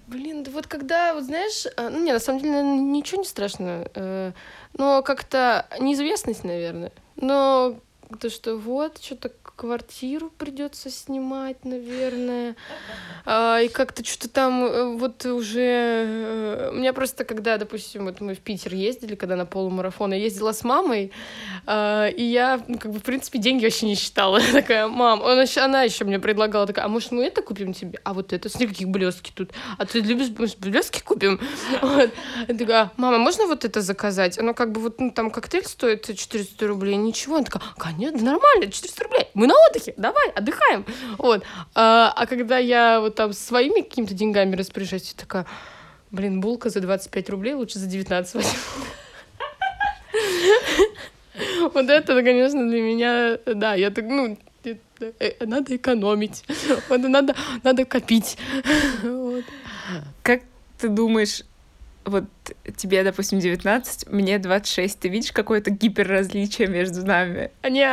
[0.08, 3.26] Блин, да вот когда, вот знаешь, а, ну, не, на самом деле, наверное, ничего не
[3.26, 4.32] страшно, э,
[4.76, 6.92] но как-то неизвестность, наверное.
[7.16, 7.78] Но
[8.16, 12.54] то, что вот, что-то квартиру придется снимать, наверное.
[13.26, 15.60] А, и как-то что-то там э, вот уже...
[15.60, 20.18] э, У меня просто, когда, допустим, вот мы в Питер ездили, когда на полумарафон, я
[20.20, 21.10] ездила с мамой,
[21.66, 24.38] а, и я, ну, как бы, в принципе, деньги вообще не считала.
[24.38, 28.00] Я такая, мам, она, она еще мне предлагала, такая, а может, мы это купим тебе?
[28.04, 29.50] А вот это, смотри, какие блестки тут.
[29.76, 31.40] А ты любишь, может, блестки купим?
[31.82, 32.10] Вот.
[32.46, 34.38] Я такая, мама, можно вот это заказать?
[34.38, 37.36] Оно как бы вот, ну, там коктейль стоит 400 рублей, ничего.
[37.36, 39.28] Она такая, конечно, нормально, 400 рублей.
[39.34, 40.86] Мы на отдыхе, давай, отдыхаем.
[41.18, 41.42] Вот.
[41.74, 45.46] А, а когда я вот там своими какими-то деньгами распоряжаюсь, я такая,
[46.10, 48.52] блин, булка за 25 рублей лучше за 19 возьму.
[51.72, 56.44] Вот это, конечно, для меня, да, я так, ну, это, э, надо экономить,
[56.88, 58.36] надо, надо копить.
[60.22, 60.42] Как
[60.78, 61.44] ты думаешь,
[62.08, 62.24] вот
[62.76, 67.50] тебе, допустим, 19, мне 26, ты видишь какое-то гиперразличие между нами?
[67.62, 67.86] А не,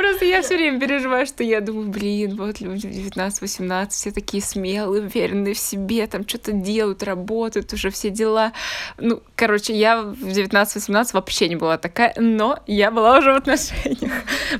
[0.00, 4.42] Просто я все время переживаю, что я думаю, блин, вот люди в 19-18, все такие
[4.42, 8.54] смелые, уверенные в себе, там что-то делают, работают, уже все дела.
[8.96, 14.12] Ну, короче, я в 19-18 вообще не была такая, но я была уже в отношениях.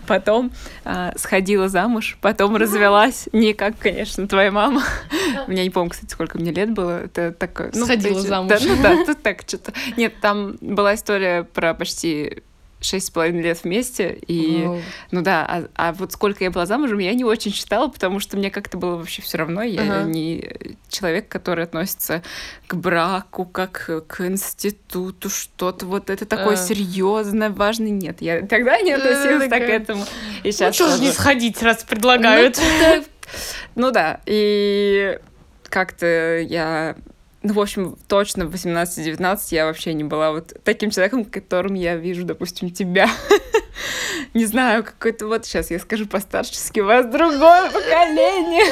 [0.07, 0.53] Потом
[0.85, 4.83] а, сходила замуж, потом развелась, не как, конечно, твоя мама.
[5.49, 7.05] Я не помню, кстати, сколько мне лет было.
[7.05, 7.71] Это такое...
[7.75, 8.51] ну, Сходила замуж.
[8.51, 9.73] да, ну да, тут так что-то.
[9.97, 12.43] Нет, там была история про почти
[12.81, 14.83] шесть с половиной лет вместе, и Вау.
[15.11, 18.37] ну да, а, а вот сколько я была замужем, я не очень считала, потому что
[18.37, 19.63] мне как-то было вообще все равно.
[19.63, 20.03] Я Ага.
[20.05, 22.23] не человек, который относится
[22.67, 26.57] к браку, как к институту, что-то вот это такое А.
[26.57, 27.91] серьезное, важное.
[27.91, 30.05] Нет, я тогда не относилась так к такая, этому.
[30.43, 32.59] И Ну, сейчас что же не сходить, раз предлагают?
[32.59, 33.05] Ну,
[33.77, 35.19] Ну да, и
[35.69, 36.97] как-то я...
[37.43, 41.97] Ну, в общем, точно в 18-19 я вообще не была вот таким человеком, которым я
[41.97, 43.09] вижу, допустим, тебя.
[44.35, 48.65] Не знаю, какой-то вот сейчас я скажу постарчески, у вас другое поколение.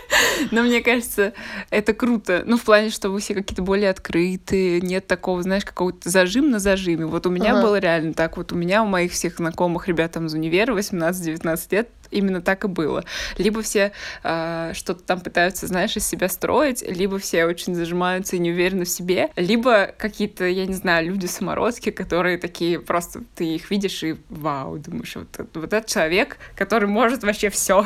[0.50, 1.32] Но мне кажется,
[1.70, 2.42] это круто.
[2.44, 6.58] Ну, в плане, что вы все какие-то более открытые, нет такого, знаешь, какого-то зажим на
[6.58, 7.06] зажиме.
[7.06, 7.62] Вот у меня Ага.
[7.62, 8.36] было реально так.
[8.36, 12.64] Вот у меня, у моих всех знакомых ребят там из универа 18-19 лет именно так
[12.64, 13.04] и было.
[13.38, 13.92] Либо все
[14.22, 18.84] а, что-то там пытаются, знаешь, из себя строить, либо все очень зажимаются и не уверены
[18.84, 24.16] в себе, либо какие-то, я не знаю, люди-самородки, которые такие просто, ты их видишь и
[24.28, 27.84] вау, думаешь, вот, вот этот человек, который может вообще все.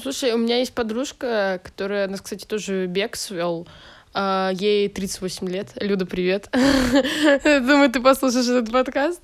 [0.00, 3.68] Слушай, у меня есть подружка, которая нас, кстати, тоже бег свел.
[4.16, 5.72] А, Ей 38 лет.
[5.80, 6.48] Люда, привет.
[6.52, 9.20] Думаю, ты послушаешь этот подкаст.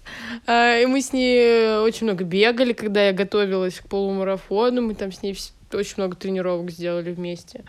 [0.46, 4.82] А, И мы с ней очень много бегали, когда я готовилась к полумарафону.
[4.82, 5.38] Мы там с ней
[5.72, 7.64] очень много тренировок сделали вместе.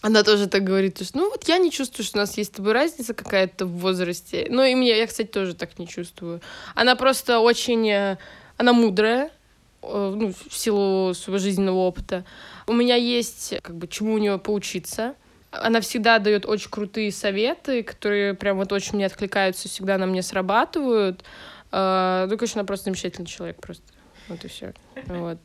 [0.00, 2.56] Она тоже так говорит, что ну вот я не чувствую, что у нас есть с
[2.56, 4.46] тобой разница какая-то в возрасте.
[4.48, 6.40] Ну и мне, я, кстати, тоже так не чувствую.
[6.76, 7.88] Она просто очень...
[7.90, 8.18] э,
[8.58, 9.30] Она мудрая,
[9.82, 12.24] э, ну, в силу своего жизненного опыта.
[12.68, 15.14] У меня есть как бы чему у нее поучиться.
[15.62, 20.22] Она всегда дает очень крутые советы, которые прям вот очень мне откликаются, всегда на мне
[20.22, 21.24] срабатывают.
[21.72, 23.84] Э, Ну, конечно, она просто замечательный человек просто.
[24.28, 24.72] Вот и все.
[25.06, 25.38] Вот.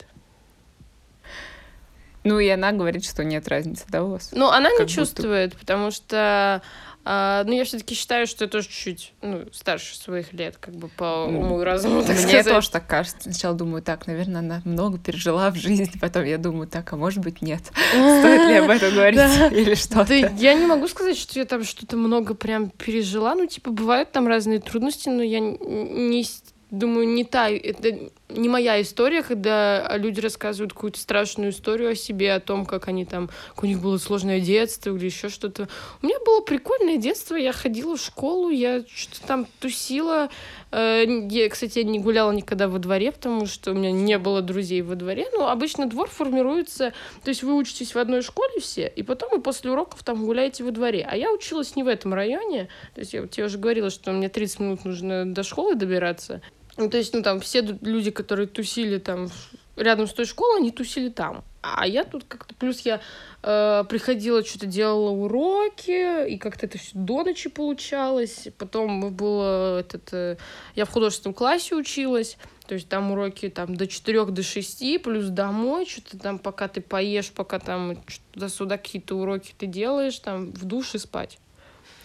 [2.22, 4.30] Ну и она говорит, что нет разницы, да, у вас?
[4.32, 4.94] Ну, она Как не будто.
[4.94, 6.60] чувствует, потому что,
[7.04, 10.88] а, ну, я все-таки считаю, что я тоже чуть-чуть, ну, старше своих лет, как бы
[10.88, 12.46] по Ну, уму и разуму, так Мне сказать.
[12.48, 13.22] тоже так кажется.
[13.32, 17.20] Сначала думаю, так, наверное, она много пережила в жизни, потом я думаю, так, а может
[17.20, 17.62] быть, нет.
[17.92, 19.18] Стоит ли об этом говорить
[19.52, 20.12] или что-то?
[20.14, 23.34] я не могу сказать, что я там что-то много прям пережила.
[23.34, 26.24] Ну, типа, бывают там разные трудности, но я не
[26.70, 27.48] думаю, не та.
[27.50, 32.88] Это не моя история, когда люди рассказывают какую-то страшную историю о себе, о том, как
[32.88, 35.68] они там, как у них было сложное детство или еще что-то.
[36.02, 40.30] У меня было прикольное детство, я ходила в школу, я что-то там тусила.
[40.72, 44.82] Э, я, кстати, не гуляла никогда во дворе, потому что у меня не было друзей
[44.82, 45.26] во дворе.
[45.32, 49.40] Но обычно двор формируется, то есть вы учитесь в одной школе все, и потом вы
[49.40, 51.06] после уроков там гуляете во дворе.
[51.08, 54.28] А я училась не в этом районе, то есть я тебе уже говорила, что мне
[54.28, 56.40] 30 минут нужно до школы добираться.
[56.76, 59.28] Ну, то есть, ну, там, все люди, которые тусили там
[59.76, 61.44] рядом с той школой, они тусили там.
[61.62, 62.54] А я тут как-то...
[62.54, 63.00] Плюс я
[63.42, 68.48] э, приходила, что-то делала уроки, и как-то это все до ночи получалось.
[68.56, 70.08] Потом было этот...
[70.12, 70.36] Э,
[70.74, 75.26] я в художественном классе училась, то есть там уроки там до 4 до 6, плюс
[75.26, 77.98] домой, что-то там, пока ты поешь, пока там
[78.32, 81.38] туда-сюда какие-то уроки ты делаешь, там в душе спать.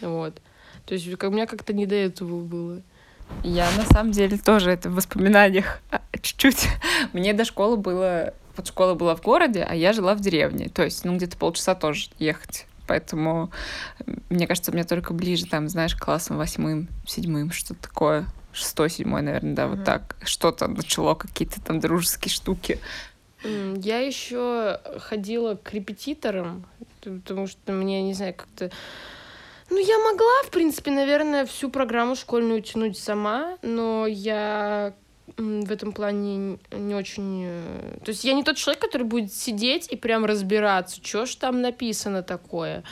[0.01, 0.41] Вот.
[0.85, 2.81] То есть у меня как-то не до этого было.
[3.43, 6.67] Я на самом деле тоже это в воспоминаниях а, чуть-чуть.
[7.13, 8.33] Мне до школы было...
[8.57, 10.69] Вот школа была в городе, а я жила в деревне.
[10.69, 12.65] То есть, ну, где-то полчаса тоже ехать.
[12.87, 13.51] Поэтому,
[14.29, 18.25] мне кажется, мне только ближе, там, знаешь, классом восьмым, седьмым, что-то такое.
[18.53, 19.75] Шестой, седьмой, наверное, да, mm-hmm.
[19.75, 20.15] вот так.
[20.23, 22.79] Что-то начало, какие-то там дружеские штуки.
[23.43, 26.65] Я еще ходила к репетиторам,
[27.01, 28.71] потому что мне, не знаю, как-то
[29.69, 34.93] ну, я могла, в принципе, наверное, всю программу школьную тянуть сама, но я
[35.37, 37.43] в этом плане не очень...
[37.45, 41.35] Э, то есть я не тот человек, который будет сидеть и прям разбираться, что ж
[41.35, 42.83] там написано такое.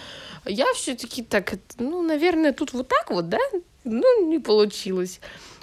[0.46, 3.40] Я все таки так, ну, наверное, тут вот так вот, да?
[3.84, 5.20] Ну, не получилось.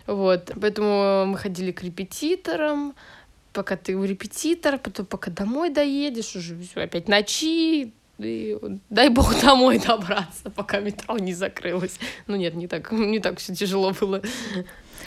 [0.06, 2.94] Вот, поэтому мы ходили к репетиторам,
[3.52, 8.58] пока ты у репетитора, потом пока домой доедешь, уже все опять ночи, и
[8.90, 11.98] дай бог домой добраться, пока метро не закрылось.
[12.26, 14.22] Ну нет, не так, не так все тяжело было.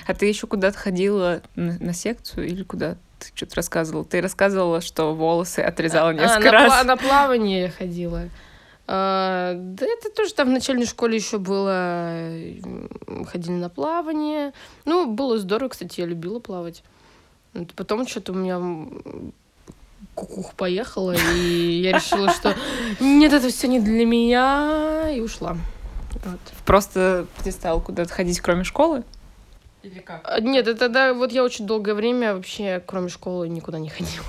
[0.06, 2.97] А ты еще куда-то ходила на, на секцию или куда?
[3.19, 4.04] Ты что-то рассказывала.
[4.04, 6.69] Ты рассказывала, что волосы отрезала а, несколько а, раз.
[6.69, 8.30] На, на плавание я ходила.
[8.86, 12.28] А, да это тоже там в начальной школе еще было.
[13.28, 14.54] Ходили на плавание.
[14.86, 16.84] Ну, было здорово, кстати, я любила плавать.
[17.76, 18.60] Потом что-то у меня
[20.15, 22.56] кукух поехала, и я решила, что
[22.99, 25.58] нет, это все не для меня, и ушла.
[26.23, 26.39] Вот.
[26.65, 29.04] Просто перестал куда-то ходить, кроме школы?
[29.82, 30.21] Или как?
[30.23, 34.26] А, нет, это да, вот я очень долгое время вообще, кроме школы, никуда не ходила.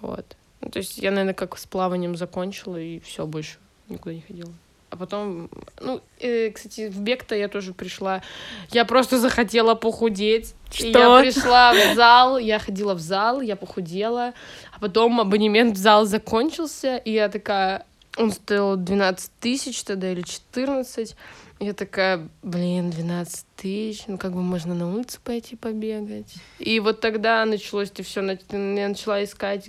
[0.00, 0.36] Вот.
[0.60, 4.52] Ну, то есть я, наверное, как с плаванием закончила, и все, больше никуда не ходила.
[4.96, 8.22] А потом, ну, э, кстати, в бег-то я тоже пришла.
[8.70, 10.54] Я просто захотела похудеть.
[10.72, 10.86] Что?
[10.86, 14.32] И я пришла в зал, я ходила в зал, я похудела.
[14.72, 17.84] А потом абонемент в зал закончился, и я такая...
[18.16, 21.14] Он стоил 12 тысяч тогда или 14.
[21.60, 26.32] Я такая, блин, 12 тысяч, ну как бы можно на улицу пойти побегать.
[26.58, 29.68] И вот тогда началось это все, я начала искать,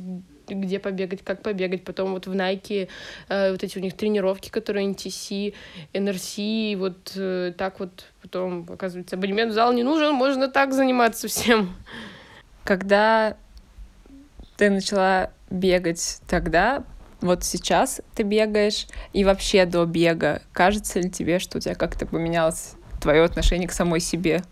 [0.53, 1.83] где побегать, как побегать.
[1.83, 2.89] Потом вот в Nike
[3.29, 5.53] э, вот эти у них тренировки, которые NTC,
[5.93, 11.27] NRC, вот э, так вот потом, оказывается, абонемент в зал не нужен, можно так заниматься
[11.27, 11.75] всем.
[12.63, 13.38] Когда
[14.57, 16.83] ты начала бегать тогда,
[17.21, 22.05] вот сейчас ты бегаешь, и вообще до бега, кажется ли тебе, что у тебя как-то
[22.05, 24.43] поменялось твое отношение к самой себе?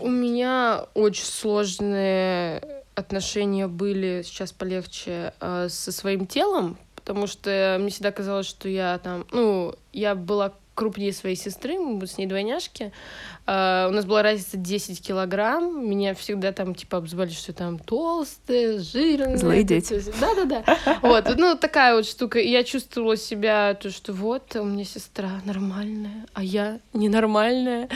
[0.00, 7.90] У меня очень сложные отношения были сейчас полегче э, со своим телом, потому что мне
[7.90, 12.26] всегда казалось, что я там, ну, я была крупнее своей сестры, мы были с ней
[12.26, 12.92] двойняшки.
[13.46, 15.88] Uh, у нас была разница 10 килограмм.
[15.88, 19.36] Меня всегда там, типа, обзывали, что там толстая, жирная.
[19.36, 20.00] Злые дети.
[20.20, 20.64] Да-да-да.
[21.02, 22.38] Вот, ну, такая вот штука.
[22.38, 27.88] И я чувствовала себя, то, что вот, у меня сестра нормальная, а я ненормальная.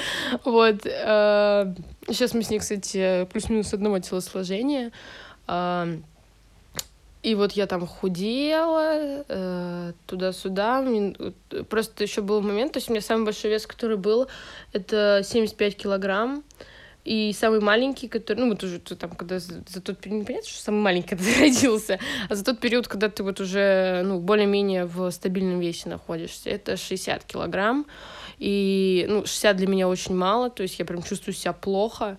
[0.45, 0.85] Вот.
[0.85, 4.93] Uh, сейчас мы с ней, кстати, плюс-минус одного телосложения.
[7.27, 10.85] И вот я там худела э, туда-сюда.
[11.69, 14.29] Просто еще был момент, то есть у меня самый большой вес, который был,
[14.73, 16.45] это 75 килограмм.
[17.05, 20.49] И самый маленький, который, ну, вот уже там, когда за, за тот период, не понятно,
[20.49, 24.21] что самый маленький, когда ты родился, а за тот период, когда ты вот уже, ну,
[24.21, 27.87] более-менее в стабильном весе находишься, это 60 килограмм.
[28.39, 32.19] И, ну, 60 для меня очень мало, то есть я прям чувствую себя плохо.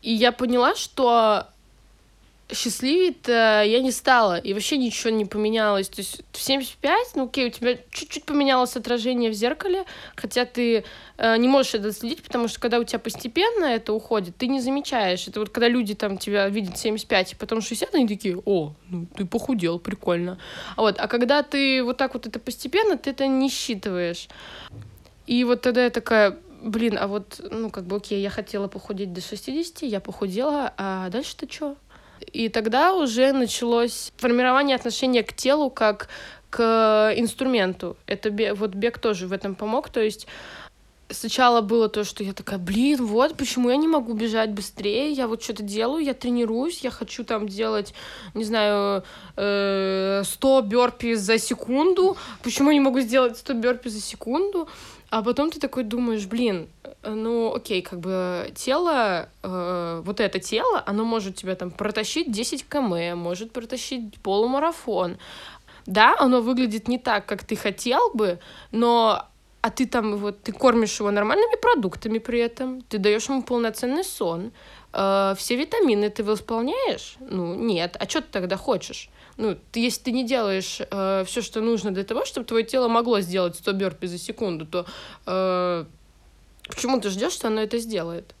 [0.00, 1.48] И я поняла, что
[2.52, 5.88] счастливее-то я не стала, и вообще ничего не поменялось.
[5.88, 10.84] То есть в 75, ну окей, у тебя чуть-чуть поменялось отражение в зеркале, хотя ты
[11.16, 14.60] э, не можешь это следить, потому что когда у тебя постепенно это уходит, ты не
[14.60, 15.26] замечаешь.
[15.26, 19.06] Это вот когда люди там тебя видят 75, и потом 60, они такие, о, ну
[19.16, 20.38] ты похудел, прикольно.
[20.76, 24.28] А вот, а когда ты вот так вот это постепенно, ты это не считываешь.
[25.26, 29.14] И вот тогда я такая, блин, а вот, ну, как бы, окей, я хотела похудеть
[29.14, 31.76] до 60, я похудела, а дальше-то что?
[32.32, 36.08] И тогда уже началось формирование отношения к телу как
[36.50, 37.96] к инструменту.
[38.06, 40.28] Это вот бег тоже в этом помог, то есть
[41.10, 45.26] сначала было то, что я такая, блин, вот почему я не могу бежать быстрее, я
[45.26, 47.94] вот что-то делаю, я тренируюсь, я хочу там делать,
[48.34, 49.04] не знаю,
[49.34, 54.68] 100 э, бёрпи за секунду, почему я не могу сделать 100 бёрпи за секунду,
[55.14, 56.68] а потом ты такой думаешь, блин,
[57.04, 62.68] ну окей, как бы тело, э, вот это тело, оно может тебя там протащить 10
[62.68, 65.18] км, может протащить полумарафон.
[65.86, 68.40] Да, оно выглядит не так, как ты хотел бы,
[68.72, 69.28] но
[69.64, 74.04] а ты там вот ты кормишь его нормальными продуктами при этом, ты даешь ему полноценный
[74.04, 74.52] сон,
[74.92, 77.16] э, все витамины ты восполняешь?
[77.30, 77.96] Ну, нет.
[77.98, 79.08] А что ты тогда хочешь?
[79.36, 82.88] ну, ты, если ты не делаешь э, все, что нужно для того, чтобы твое тело
[82.88, 84.86] могло сделать 100 бёрпи за секунду, то
[85.26, 85.84] э,
[86.68, 88.34] почему ты ждешь, что оно это сделает?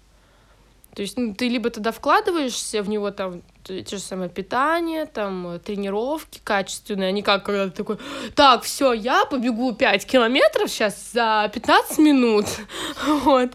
[0.94, 5.58] То есть ну, ты либо тогда вкладываешься в него там те же самое питание, там
[5.64, 7.98] тренировки качественные, а не как когда ты такой,
[8.34, 12.44] так, все, я побегу 5 километров сейчас за 15 минут.
[13.06, 13.50] вот.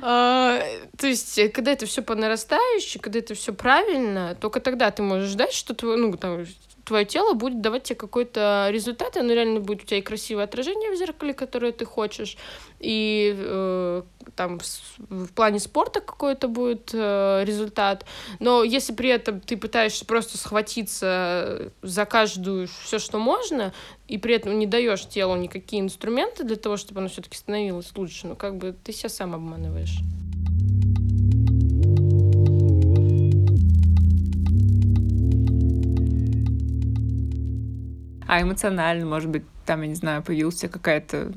[0.00, 0.60] А,
[0.96, 5.30] то есть, когда это все по нарастающей, когда это все правильно, только тогда ты можешь
[5.30, 6.46] ждать, что твой, ну, там,
[6.88, 10.44] твое тело будет давать тебе какой-то результат, и оно реально будет у тебя и красивое
[10.44, 12.38] отражение в зеркале, которое ты хочешь,
[12.80, 14.02] и э,
[14.34, 18.06] там в, в плане спорта какой-то будет э, результат.
[18.40, 23.74] Но если при этом ты пытаешься просто схватиться за каждую все, что можно,
[24.06, 28.26] и при этом не даешь телу никакие инструменты для того, чтобы оно все-таки становилось лучше,
[28.26, 29.98] ну как бы ты себя сам обманываешь.
[38.28, 41.32] А эмоционально, может быть, там, я не знаю, появилась какая-то,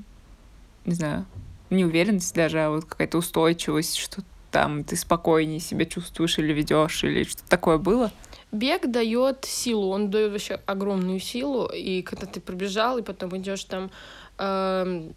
[0.86, 1.26] не знаю,
[1.70, 4.22] неуверенность даже, а вот какая-то устойчивость, что
[4.52, 8.12] там ты спокойнее себя чувствуешь или ведешь, или что-то такое было?
[8.52, 13.64] Бег дает силу, он дает вообще огромную силу, и когда ты пробежал, и потом идешь
[13.64, 13.90] там
[14.38, 15.12] э,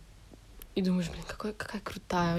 [0.75, 2.39] и думаешь, блин, какой, какая крутая,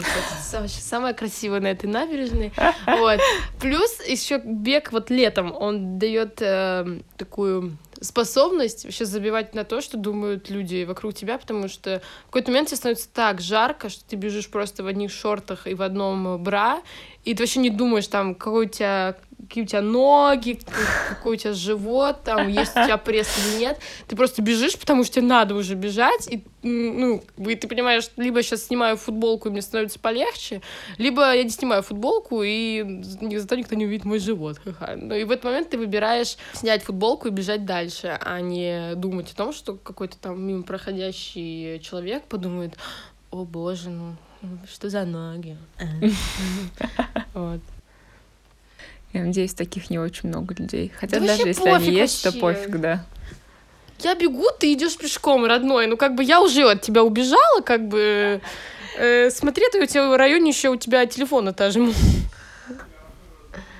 [0.53, 2.51] вообще, самая красивая на этой набережной.
[2.85, 3.19] Вот.
[3.61, 9.97] Плюс еще бег вот летом, он дает э, такую способность вообще забивать на то, что
[9.97, 14.15] думают люди вокруг тебя, потому что в какой-то момент тебе становится так жарко, что ты
[14.17, 16.81] бежишь просто в одних шортах и в одном бра,
[17.23, 19.15] и ты вообще не думаешь, там, какой у тебя
[19.47, 20.59] какие у тебя ноги,
[21.09, 23.79] какой у тебя живот, там, есть у тебя пресс или нет.
[24.07, 28.41] Ты просто бежишь, потому что тебе надо уже бежать, и, ну, и ты понимаешь, либо
[28.43, 30.61] сейчас снимаю футболку, и мне становится полегче,
[30.97, 34.59] либо я не снимаю футболку, и зато никто не увидит мой живот.
[34.95, 39.31] Ну, и в этот момент ты выбираешь снять футболку и бежать дальше, а не думать
[39.31, 42.75] о том, что какой-то там мимо проходящий человек подумает,
[43.31, 44.15] о боже, ну,
[44.71, 45.57] что за ноги?
[47.33, 47.59] Вот.
[49.15, 50.91] Я надеюсь, таких не очень много людей.
[50.93, 52.37] Хотя да даже если они есть, вообще.
[52.37, 53.05] то пофиг, да.
[53.99, 55.87] Я бегу, ты идешь пешком, родной.
[55.87, 58.41] Ну, как бы я уже от тебя убежала, как бы.
[58.97, 61.93] Э, смотри, ты у тебя в районе еще у тебя телефон этажем.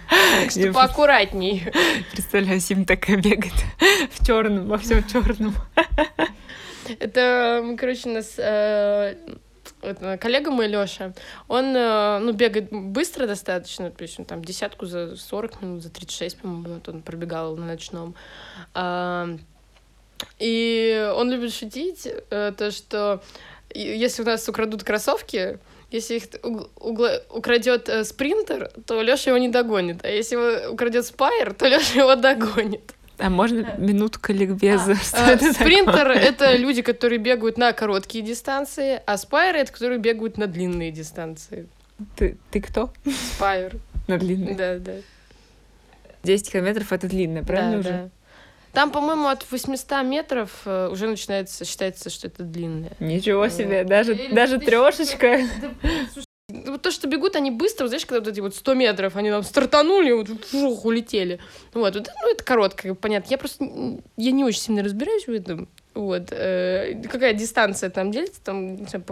[0.10, 1.68] Так что поаккуратней.
[2.14, 3.54] Представляю, Сим такая бегает
[4.12, 5.54] в черном, во всем черном.
[7.00, 9.16] Это, короче, у нас э,
[10.20, 11.14] коллега мой, Лёша,
[11.48, 15.90] он, э, ну, бегает быстро достаточно, то есть он там десятку за 40 минут, за
[15.90, 18.16] 36, по-моему, вот он пробегал на ночном.
[20.40, 23.22] И он любит шутить, э, то, что
[23.74, 25.60] если у нас украдут кроссовки,
[25.92, 26.24] если их
[26.80, 27.22] угла...
[27.30, 30.04] украдет э, спринтер, то Лёша его не догонит.
[30.04, 32.94] А если его украдет спайер, то Лёша его догонит.
[33.18, 34.96] А можно минутка ликбеза?
[35.14, 40.38] А, а, спринтер— это люди, которые бегают на короткие дистанции, а спайер— это которые бегают
[40.38, 41.68] на длинные дистанции.
[42.16, 42.92] Ты, ты кто?
[43.36, 43.78] Спайер.
[44.08, 44.56] На длинные?
[44.56, 44.94] Да, да.
[46.24, 47.90] 10 километров— это длинное, правильно да, уже?
[47.90, 48.10] Да.
[48.74, 52.92] Там, по-моему, от 800 метров э, уже начинается, считается, что это длинное.
[53.00, 55.40] Ничего себе, даже, даже трешечка.
[56.76, 59.44] Вот то, что бегут они быстро, знаешь, когда вот эти вот 100 метров, они там
[59.44, 61.40] стартанули, вот фух, улетели.
[61.74, 63.32] Вот, вот, ну, это короткое, понятно.
[63.32, 63.64] Я просто,
[64.18, 65.70] я не очень сильно разбираюсь в этом.
[65.94, 69.06] Вот, э, какая дистанция там делится, там, не знаю,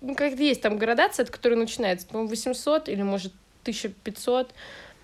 [0.00, 4.52] ну, как есть там градация, от которой начинается, по-моему, 800 или, может, 1500.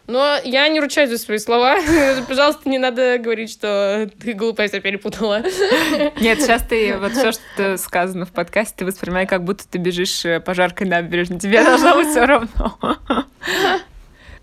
[0.06, 1.78] Но я не ручаюсь за свои слова.
[2.28, 5.42] Пожалуйста, не надо говорить, что ты глупая себя перепутала.
[6.20, 10.24] Нет, сейчас ты вот все, что сказано в подкасте, ты воспринимай, как будто ты бежишь
[10.24, 11.38] э, по жаркой набережной.
[11.38, 12.78] Тебе должно быть все равно.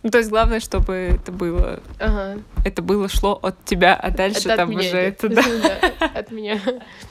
[0.03, 1.79] Ну, то есть главное, чтобы это было...
[1.99, 2.39] Ага.
[2.65, 5.23] Это было, шло от тебя, а дальше Это от там меня уже идет.
[5.23, 5.29] это,
[5.99, 6.07] да.
[6.15, 6.59] От меня.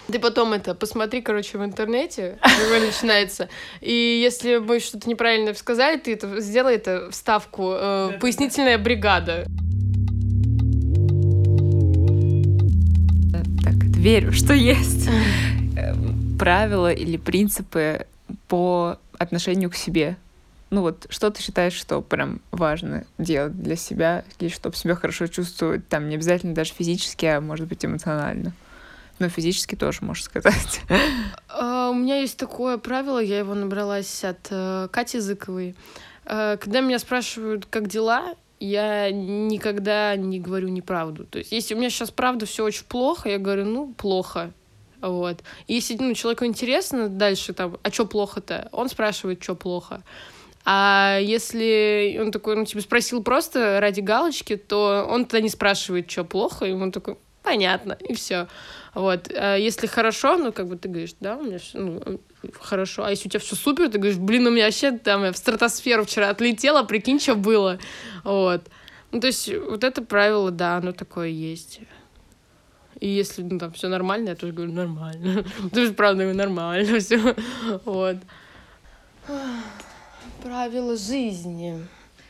[0.09, 3.49] Ты потом это посмотри, короче, в интернете, какой начинается.
[3.81, 9.47] И если мы что-то неправильно сказали, ты это сделай это вставку э, пояснительная бригада.
[13.63, 15.09] Так, верю, что есть
[15.77, 18.07] эм, правила или принципы
[18.49, 20.17] по отношению к себе.
[20.71, 25.27] Ну вот, что ты считаешь, что прям важно делать для себя, или чтобы себя хорошо
[25.27, 28.53] чувствовать, там не обязательно даже физически, а может быть эмоционально.
[29.19, 30.81] Но физически тоже можешь сказать.
[31.49, 35.75] А, У меня есть такое правило, я его набралась от э, Кати Зыковой.
[36.25, 41.25] Э, Когда меня спрашивают, как дела, я никогда не говорю неправду.
[41.25, 44.53] То есть, если у меня сейчас правда все очень плохо, я говорю, ну, плохо.
[45.01, 45.43] Вот.
[45.67, 50.03] И Если ну, человеку интересно дальше, там, а что плохо-то, он спрашивает, что плохо.
[50.65, 56.11] А если он такой, ну, типа, спросил просто ради галочки, то он тогда не спрашивает,
[56.11, 58.47] что плохо, и он такой, понятно, и все.
[58.95, 59.31] Вот.
[59.35, 62.21] А если хорошо, ну, как бы ты говоришь, да, у меня всё, ну,
[62.61, 63.05] хорошо.
[63.05, 65.37] А если у тебя все супер, ты говоришь, блин, у меня вообще там я в
[65.37, 67.79] стратосферу вчера отлетела, прикинь, что было.
[68.25, 68.63] Вот.
[69.13, 71.81] Ну, то есть, вот это правило, да, оно такое есть.
[73.01, 75.45] И если ну, там все нормально, я тоже говорю нормально.
[75.73, 77.35] То есть, правда, говорю, нормально все.
[77.85, 78.17] Вот.
[80.43, 81.77] Правила жизни.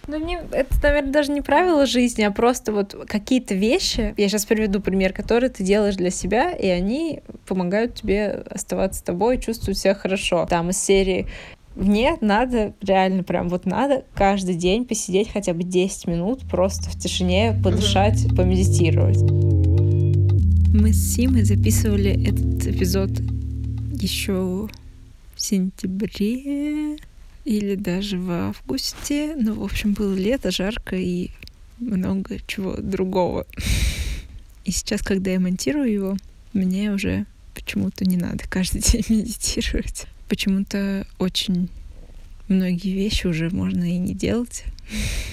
[0.06, 4.14] Ну, не, это, наверное, даже не правило жизни, а просто вот какие-то вещи.
[4.16, 9.38] Я сейчас приведу пример, которые ты делаешь для себя, и они помогают тебе оставаться тобой,
[9.38, 10.46] чувствовать себя хорошо.
[10.48, 11.26] Там из серии
[11.76, 16.98] мне надо, реально прям вот надо каждый день посидеть хотя бы 10 минут просто в
[16.98, 19.20] тишине, подышать, помедитировать.
[20.72, 23.10] Мы с Симой записывали этот эпизод
[23.92, 24.68] еще
[25.34, 26.98] в сентябре
[27.50, 29.34] или даже в августе.
[29.36, 31.30] Ну, в общем, было лето, жарко и
[31.80, 33.44] много чего другого.
[34.64, 36.16] И сейчас, когда я монтирую его,
[36.52, 40.06] мне уже почему-то не надо каждый день медитировать.
[40.28, 41.68] Почему-то очень
[42.46, 44.62] многие вещи уже можно и не делать,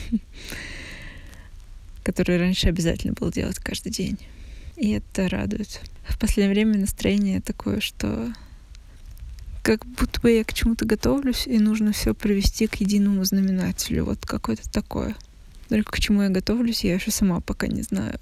[2.03, 4.17] которые раньше обязательно было делать каждый день.
[4.75, 5.81] И это радует.
[6.09, 8.33] В последнее время настроение такое, что
[9.67, 14.05] как будто бы я к чему-то готовлюсь, и нужно все привести к единому знаменателю.
[14.05, 15.13] Вот какое-то такое.
[15.67, 18.17] Только к чему я готовлюсь, я еще сама пока не знаю.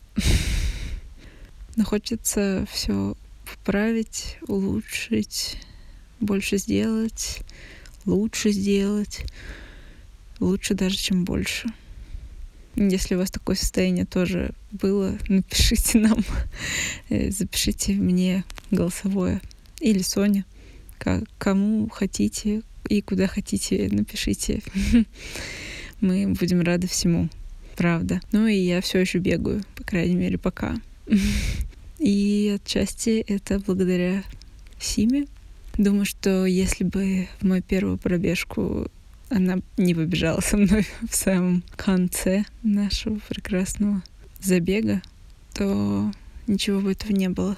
[1.75, 3.15] Но хочется все
[3.45, 5.57] поправить, улучшить,
[6.19, 7.43] больше сделать,
[8.07, 9.23] лучше сделать,
[10.39, 11.67] лучше даже, чем больше.
[12.75, 16.25] Если у вас такое состояние тоже было, напишите нам,
[17.09, 19.41] э, запишите мне голосовое
[19.79, 20.43] или Соня,
[20.97, 24.61] ка- кому хотите и куда хотите, напишите.
[26.01, 27.29] Мы будем рады всему,
[27.75, 28.21] правда.
[28.31, 30.75] Ну и я все еще бегаю, по крайней мере, пока.
[31.99, 34.23] И отчасти это благодаря
[34.79, 35.27] Симе.
[35.77, 38.89] Думаю, что если бы в мою первую пробежку
[39.29, 44.03] она не побежала со мной в самом конце нашего прекрасного
[44.41, 45.01] забега,
[45.53, 46.11] то
[46.47, 47.57] ничего бы этого не было.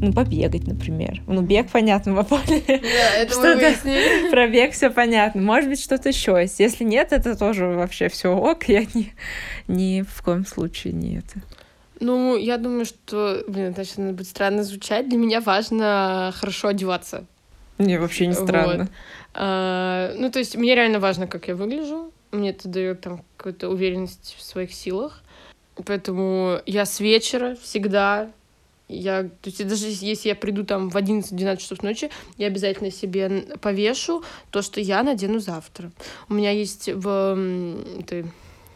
[0.00, 1.22] Ну, побегать, например.
[1.26, 2.62] Ну, бег, понятно, в поле.
[2.66, 2.72] Да,
[3.16, 4.30] это мы Что-то- выяснили.
[4.30, 5.42] Про бег все понятно.
[5.42, 6.60] Может быть, что-то еще есть.
[6.60, 8.64] Если нет, это тоже вообще все ок.
[8.68, 9.12] Я ни,
[9.66, 11.40] ни в коем случае не это.
[12.00, 15.08] Ну, я думаю, что, блин, это сейчас будет странно звучать.
[15.08, 17.24] Для меня важно хорошо одеваться.
[17.78, 18.84] Не, вообще не странно.
[18.84, 18.88] Вот.
[19.34, 22.12] А, ну, то есть мне реально важно, как я выгляжу.
[22.30, 25.22] Мне это дает там какую-то уверенность в своих силах.
[25.86, 28.30] Поэтому я с вечера всегда
[28.88, 33.44] я, то есть даже если я приду там в 11-12 часов ночи, я обязательно себе
[33.60, 35.92] повешу то, что я надену завтра.
[36.28, 37.38] У меня есть в,
[38.00, 38.26] этой-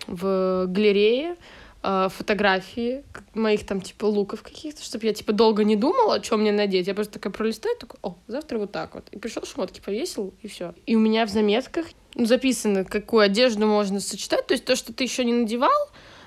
[0.07, 1.37] в галерее
[1.83, 3.05] э, фотографии
[3.35, 6.87] моих там типа луков каких-то, чтобы я типа долго не думала, что мне надеть.
[6.87, 9.09] Я просто такая пролистаю, такой, о, завтра вот так вот.
[9.11, 10.75] И пришел шмотки повесил, и все.
[10.87, 14.47] И у меня в заметках записано, какую одежду можно сочетать.
[14.47, 15.71] То есть то, что ты еще не надевал,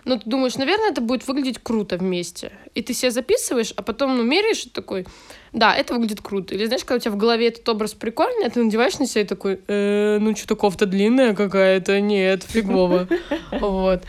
[0.06, 2.51] но ты думаешь, наверное, это будет выглядеть круто вместе.
[2.76, 5.06] И ты себе записываешь, а потом ну, меряешь и такой,
[5.51, 6.56] да, это выглядит круто.
[6.56, 9.22] Или знаешь, когда у тебя в голове этот образ прикольный, а ты надеваешь на себя
[9.22, 13.08] и такой, «Э, ну что-то кофта длинная какая-то, нет, фигово.
[13.51, 14.03] Вот.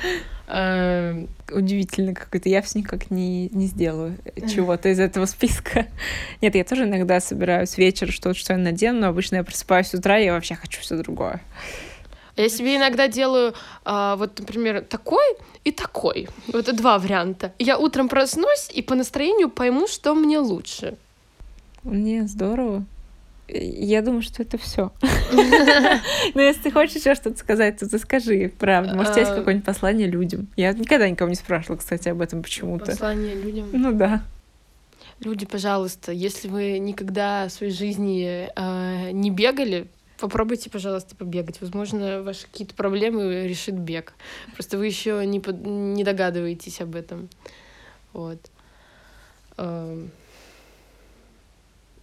[0.48, 2.48] Эм, Удивительно какой-то.
[2.48, 4.16] Я все никак не, не сделаю
[4.52, 5.86] чего-то из этого списка.
[6.40, 9.94] Нет, я тоже иногда собираюсь вечер что-то, что я надену, но обычно я просыпаюсь с
[9.94, 11.40] утра, и я вообще хочу все другое.
[12.36, 15.24] Я себе иногда делаю, а, вот, например, такой
[15.64, 16.28] и такой.
[16.48, 17.52] Вот это два варианта.
[17.58, 20.96] Я утром проснусь и по настроению пойму, что мне лучше.
[21.82, 22.84] Не, здорово.
[23.48, 24.92] Я думаю, что это все.
[26.34, 28.94] Но если ты хочешь еще что-то сказать, то ты скажи, правда.
[28.94, 29.36] Может, у тебя есть а.
[29.36, 30.48] какое-нибудь послание людям?
[30.56, 32.86] Я никогда никого не спрашивала, кстати, об этом почему-то.
[32.86, 33.68] Послание людям?
[33.72, 34.24] Ну да.
[35.20, 39.86] Люди, пожалуйста, если вы никогда в своей жизни э, не бегали,
[40.18, 41.60] попробуйте, пожалуйста, побегать.
[41.60, 44.14] Возможно, ваши какие-то проблемы решит бег.
[44.54, 45.64] Просто вы еще не, под...
[45.64, 47.28] не догадываетесь об этом.
[48.12, 48.38] Вот.
[49.56, 50.06] Э,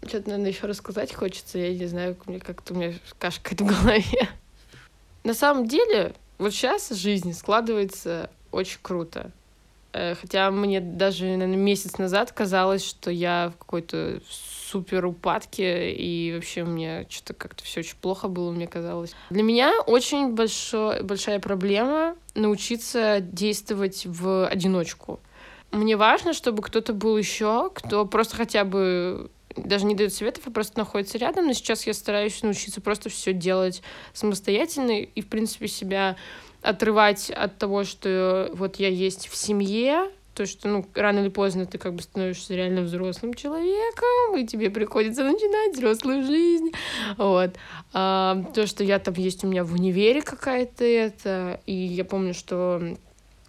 [0.06, 1.58] что-то, наверное, еще рассказать хочется.
[1.58, 4.30] Я не знаю, мне как-то у меня кашкает в голове.
[5.24, 9.32] На самом деле, вот сейчас жизнь складывается очень круто.
[9.94, 16.34] Э, хотя мне даже, наверное, месяц назад казалось, что я в какой-то супер упадке, и
[16.34, 19.14] вообще мне что-то как-то все очень плохо было, мне казалось.
[19.30, 25.20] Для меня очень большой, большая проблема научиться действовать в одиночку.
[25.72, 30.52] Мне важно, чтобы кто-то был еще, кто просто хотя бы даже не дает советов, а
[30.52, 31.46] просто находится рядом.
[31.46, 33.84] Но сейчас я стараюсь научиться просто все делать
[34.14, 36.16] самостоятельно и, в принципе, себя
[36.64, 41.66] отрывать от того, что вот я есть в семье, то, что, ну, рано или поздно
[41.66, 46.72] ты как бы становишься реально взрослым человеком, и тебе приходится начинать взрослую жизнь,
[47.18, 47.52] вот.
[47.94, 52.34] А, то, что я там есть у меня в универе какая-то это, и я помню,
[52.34, 52.82] что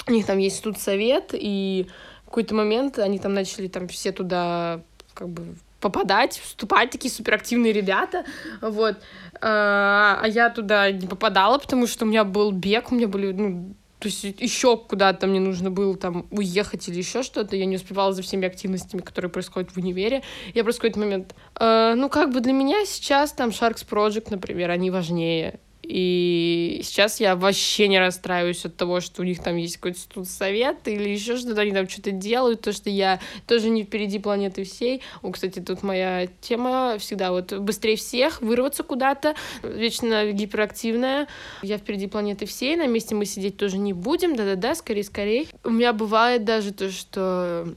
[0.07, 1.87] у них там есть студсовет, и
[2.25, 4.83] в какой-то момент они там начали там все туда
[5.15, 5.55] как бы
[5.85, 8.25] попадать, вступать, такие суперактивные ребята,
[8.63, 8.97] вот.
[9.43, 13.33] А, а я туда не попадала, потому что у меня был бег, у меня были,
[13.33, 17.77] ну, то есть еще куда-то мне нужно было там уехать или еще что-то, я не
[17.77, 20.23] успевала за всеми активностями, которые происходят в универе.
[20.55, 24.29] Я просто в какой-то момент, э, ну как бы для меня сейчас там Sharks Project,
[24.31, 25.61] например, они важнее.
[25.87, 30.89] И сейчас я вообще не расстраиваюсь от того, что у них там есть какой-то студсовет
[30.89, 35.03] или еще что-то, они там что-то делают, то, что я тоже не впереди планеты всей.
[35.23, 41.29] О, кстати, тут моя тема всегда вот быстрее всех, вырваться куда-то, вечно гиперактивная.
[41.63, 45.47] Я впереди планеты всей, на месте мы сидеть тоже не будем, да-да-да, скорее-скорее.
[45.65, 47.75] У меня бывает даже то, что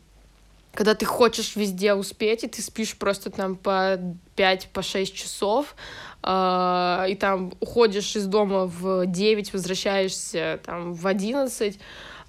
[0.77, 3.99] когда ты хочешь везде успеть, и ты спишь просто там по
[4.35, 5.75] 5-6 по часов,
[6.21, 11.79] э, и там уходишь из дома в 9, возвращаешься там в 11, э,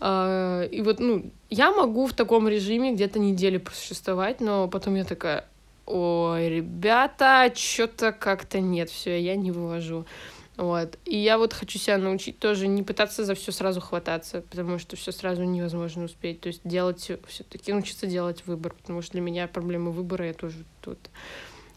[0.00, 5.04] а, и вот, ну, я могу в таком режиме где-то неделю просуществовать, но потом я
[5.04, 5.44] такая,
[5.84, 10.06] ой, ребята, что-то как-то нет, все, я не вывожу.
[10.58, 10.98] Вот.
[11.04, 14.96] И я вот хочу себя научить тоже не пытаться за все сразу хвататься, потому что
[14.96, 16.40] все сразу невозможно успеть.
[16.40, 20.64] То есть делать все-таки научиться делать выбор, потому что для меня проблема выбора я тоже
[20.80, 20.98] тут.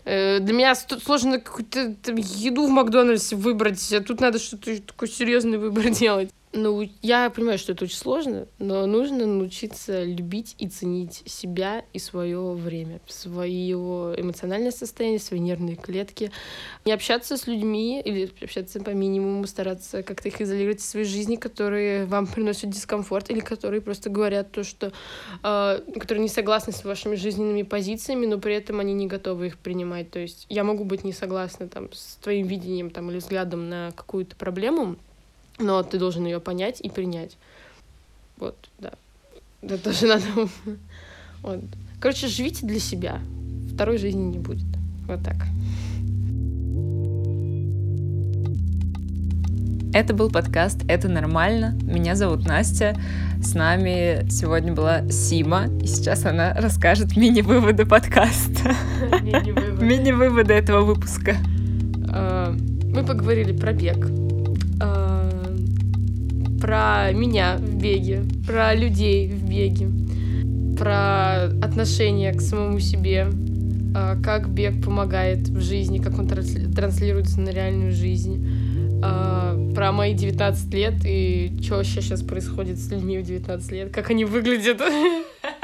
[0.04, 5.60] Э, для меня сложно какую-то еду в Макдональдсе выбрать, а тут надо что-то такой серьезный
[5.60, 6.32] выбор делать.
[6.54, 12.00] Ну, я понимаю, что это очень сложно, но нужно научиться любить и ценить себя и
[12.00, 13.78] свое время, свое
[14.18, 16.30] эмоциональное состояние, свои нервные клетки.
[16.84, 21.38] Не общаться с людьми или общаться по минимуму, стараться как-то их изолировать из своей жизни,
[21.38, 24.92] которые вам приносят дискомфорт или которые просто говорят то, что...
[25.44, 29.58] Э, которые не согласны с вашими жизненными позициями, но при этом они не готовы их
[29.58, 30.12] принимать.
[30.12, 33.94] То есть я могу быть не согласна там, с твоим видением там, или взглядом на
[33.96, 34.98] какую-то проблему,
[35.62, 37.38] но ты должен ее понять и принять.
[38.38, 38.92] Вот, да.
[39.62, 40.26] Это тоже надо.
[41.42, 41.60] Вот.
[42.00, 43.20] Короче, живите для себя.
[43.74, 44.66] Второй жизни не будет.
[45.08, 45.38] Вот так.
[49.94, 51.78] Это был подкаст «Это нормально».
[51.84, 52.96] Меня зовут Настя.
[53.44, 55.66] С нами сегодня была Сима.
[55.82, 58.74] И сейчас она расскажет мини-выводы подкаста.
[59.22, 61.36] Мини-выводы этого выпуска.
[62.10, 62.56] А,
[62.86, 64.31] мы поговорили про бег
[66.62, 69.88] про меня в беге, про людей в беге,
[70.78, 73.28] про отношение к самому себе,
[73.96, 80.14] а, как бег помогает в жизни, как он транслируется на реальную жизнь, а, про мои
[80.14, 84.82] 19 лет и что вообще сейчас происходит с людьми в 19 лет, как они выглядят.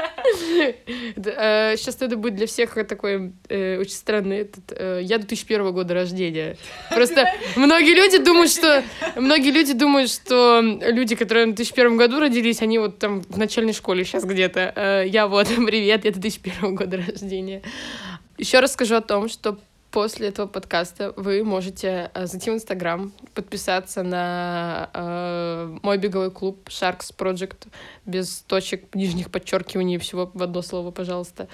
[1.16, 4.64] Сейчас э, это будет для всех такой э, очень странный этот...
[4.70, 6.56] Э, я 2001 года рождения.
[6.90, 8.82] Просто многие люди думают, что...
[9.16, 13.72] Многие люди думают, что люди, которые в 2001 году родились, они вот там в начальной
[13.72, 15.04] школе сейчас где-то.
[15.06, 17.62] Я вот, привет, я 2001 года рождения.
[18.36, 19.58] Еще раз скажу о том, что
[19.90, 26.68] после этого подкаста вы можете э, зайти в Инстаграм, подписаться на э, мой беговой клуб
[26.68, 27.68] Sharks Project
[28.06, 31.48] без точек, нижних подчеркиваний и всего в одно слово, пожалуйста.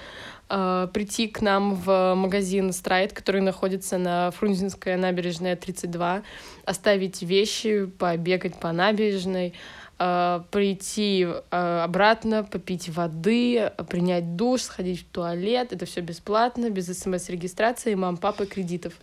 [0.48, 6.22] Э, прийти к нам в магазин Страйт, который находится на Фрунзенская набережная 32,
[6.64, 9.54] оставить вещи, побегать по набережной,
[9.98, 15.72] э, прийти э, обратно, попить воды, принять душ, сходить в туалет.
[15.72, 18.94] Это все бесплатно, без смс-регистрации, мам, папы, кредитов.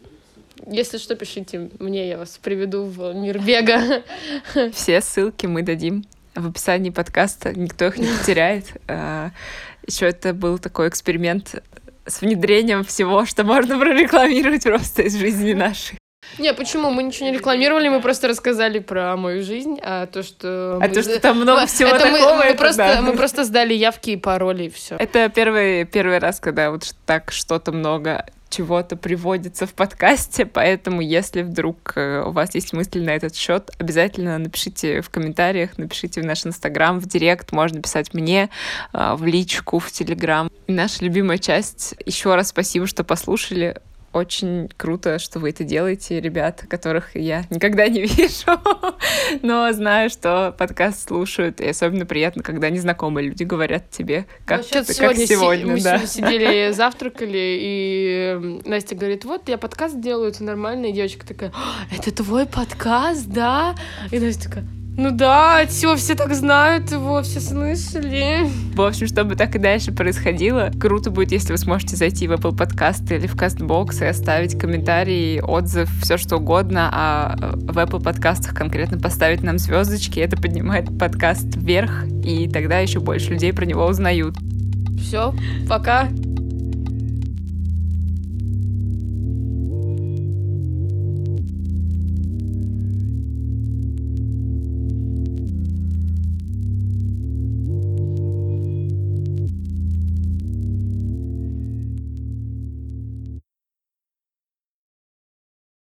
[0.67, 4.03] Если что, пишите мне, я вас приведу в мир бега.
[4.73, 8.65] Все ссылки мы дадим в описании подкаста, никто их не потеряет.
[9.87, 11.55] Еще это был такой эксперимент
[12.05, 16.00] с внедрением всего, что можно прорекламировать просто из жизни нашей.
[16.37, 16.89] Не, почему?
[16.89, 20.77] Мы ничего не рекламировали, мы просто рассказали про мою жизнь, а то, что...
[20.81, 20.89] А мы...
[20.89, 23.01] то, что там много всего это такого, мы, это просто, да.
[23.01, 24.95] мы просто сдали явки и пароли, и все.
[24.95, 31.41] Это первый, первый раз, когда вот так что-то много чего-то приводится в подкасте, поэтому если
[31.41, 36.25] вдруг э, у вас есть мысли на этот счет, обязательно напишите в комментариях, напишите в
[36.25, 38.49] наш инстаграм, в директ, можно писать мне,
[38.93, 40.51] э, в личку, в телеграм.
[40.67, 41.95] И наша любимая часть.
[42.05, 43.77] Еще раз спасибо, что послушали.
[44.13, 48.59] Очень круто, что вы это делаете, ребят, которых я никогда не вижу,
[49.41, 54.83] но знаю, что подкаст слушают, и особенно приятно, когда незнакомые люди говорят тебе, как, ну,
[54.83, 55.65] ты, сегодня, как сегодня.
[55.67, 56.05] Мы да.
[56.05, 61.53] сидели, завтракали, и Настя говорит, вот, я подкаст делаю, это нормально, и девочка такая,
[61.95, 63.75] это твой подкаст, да?
[64.11, 64.65] И Настя такая,
[65.01, 68.47] ну да, все, все так знают его, все слышали.
[68.75, 72.55] В общем, чтобы так и дальше происходило, круто будет, если вы сможете зайти в Apple
[72.55, 78.53] Podcast или в CastBox и оставить комментарий, отзыв, все что угодно, а в Apple подкастах
[78.53, 83.87] конкретно поставить нам звездочки, это поднимает подкаст вверх, и тогда еще больше людей про него
[83.87, 84.35] узнают.
[84.99, 85.33] Все,
[85.67, 86.09] пока.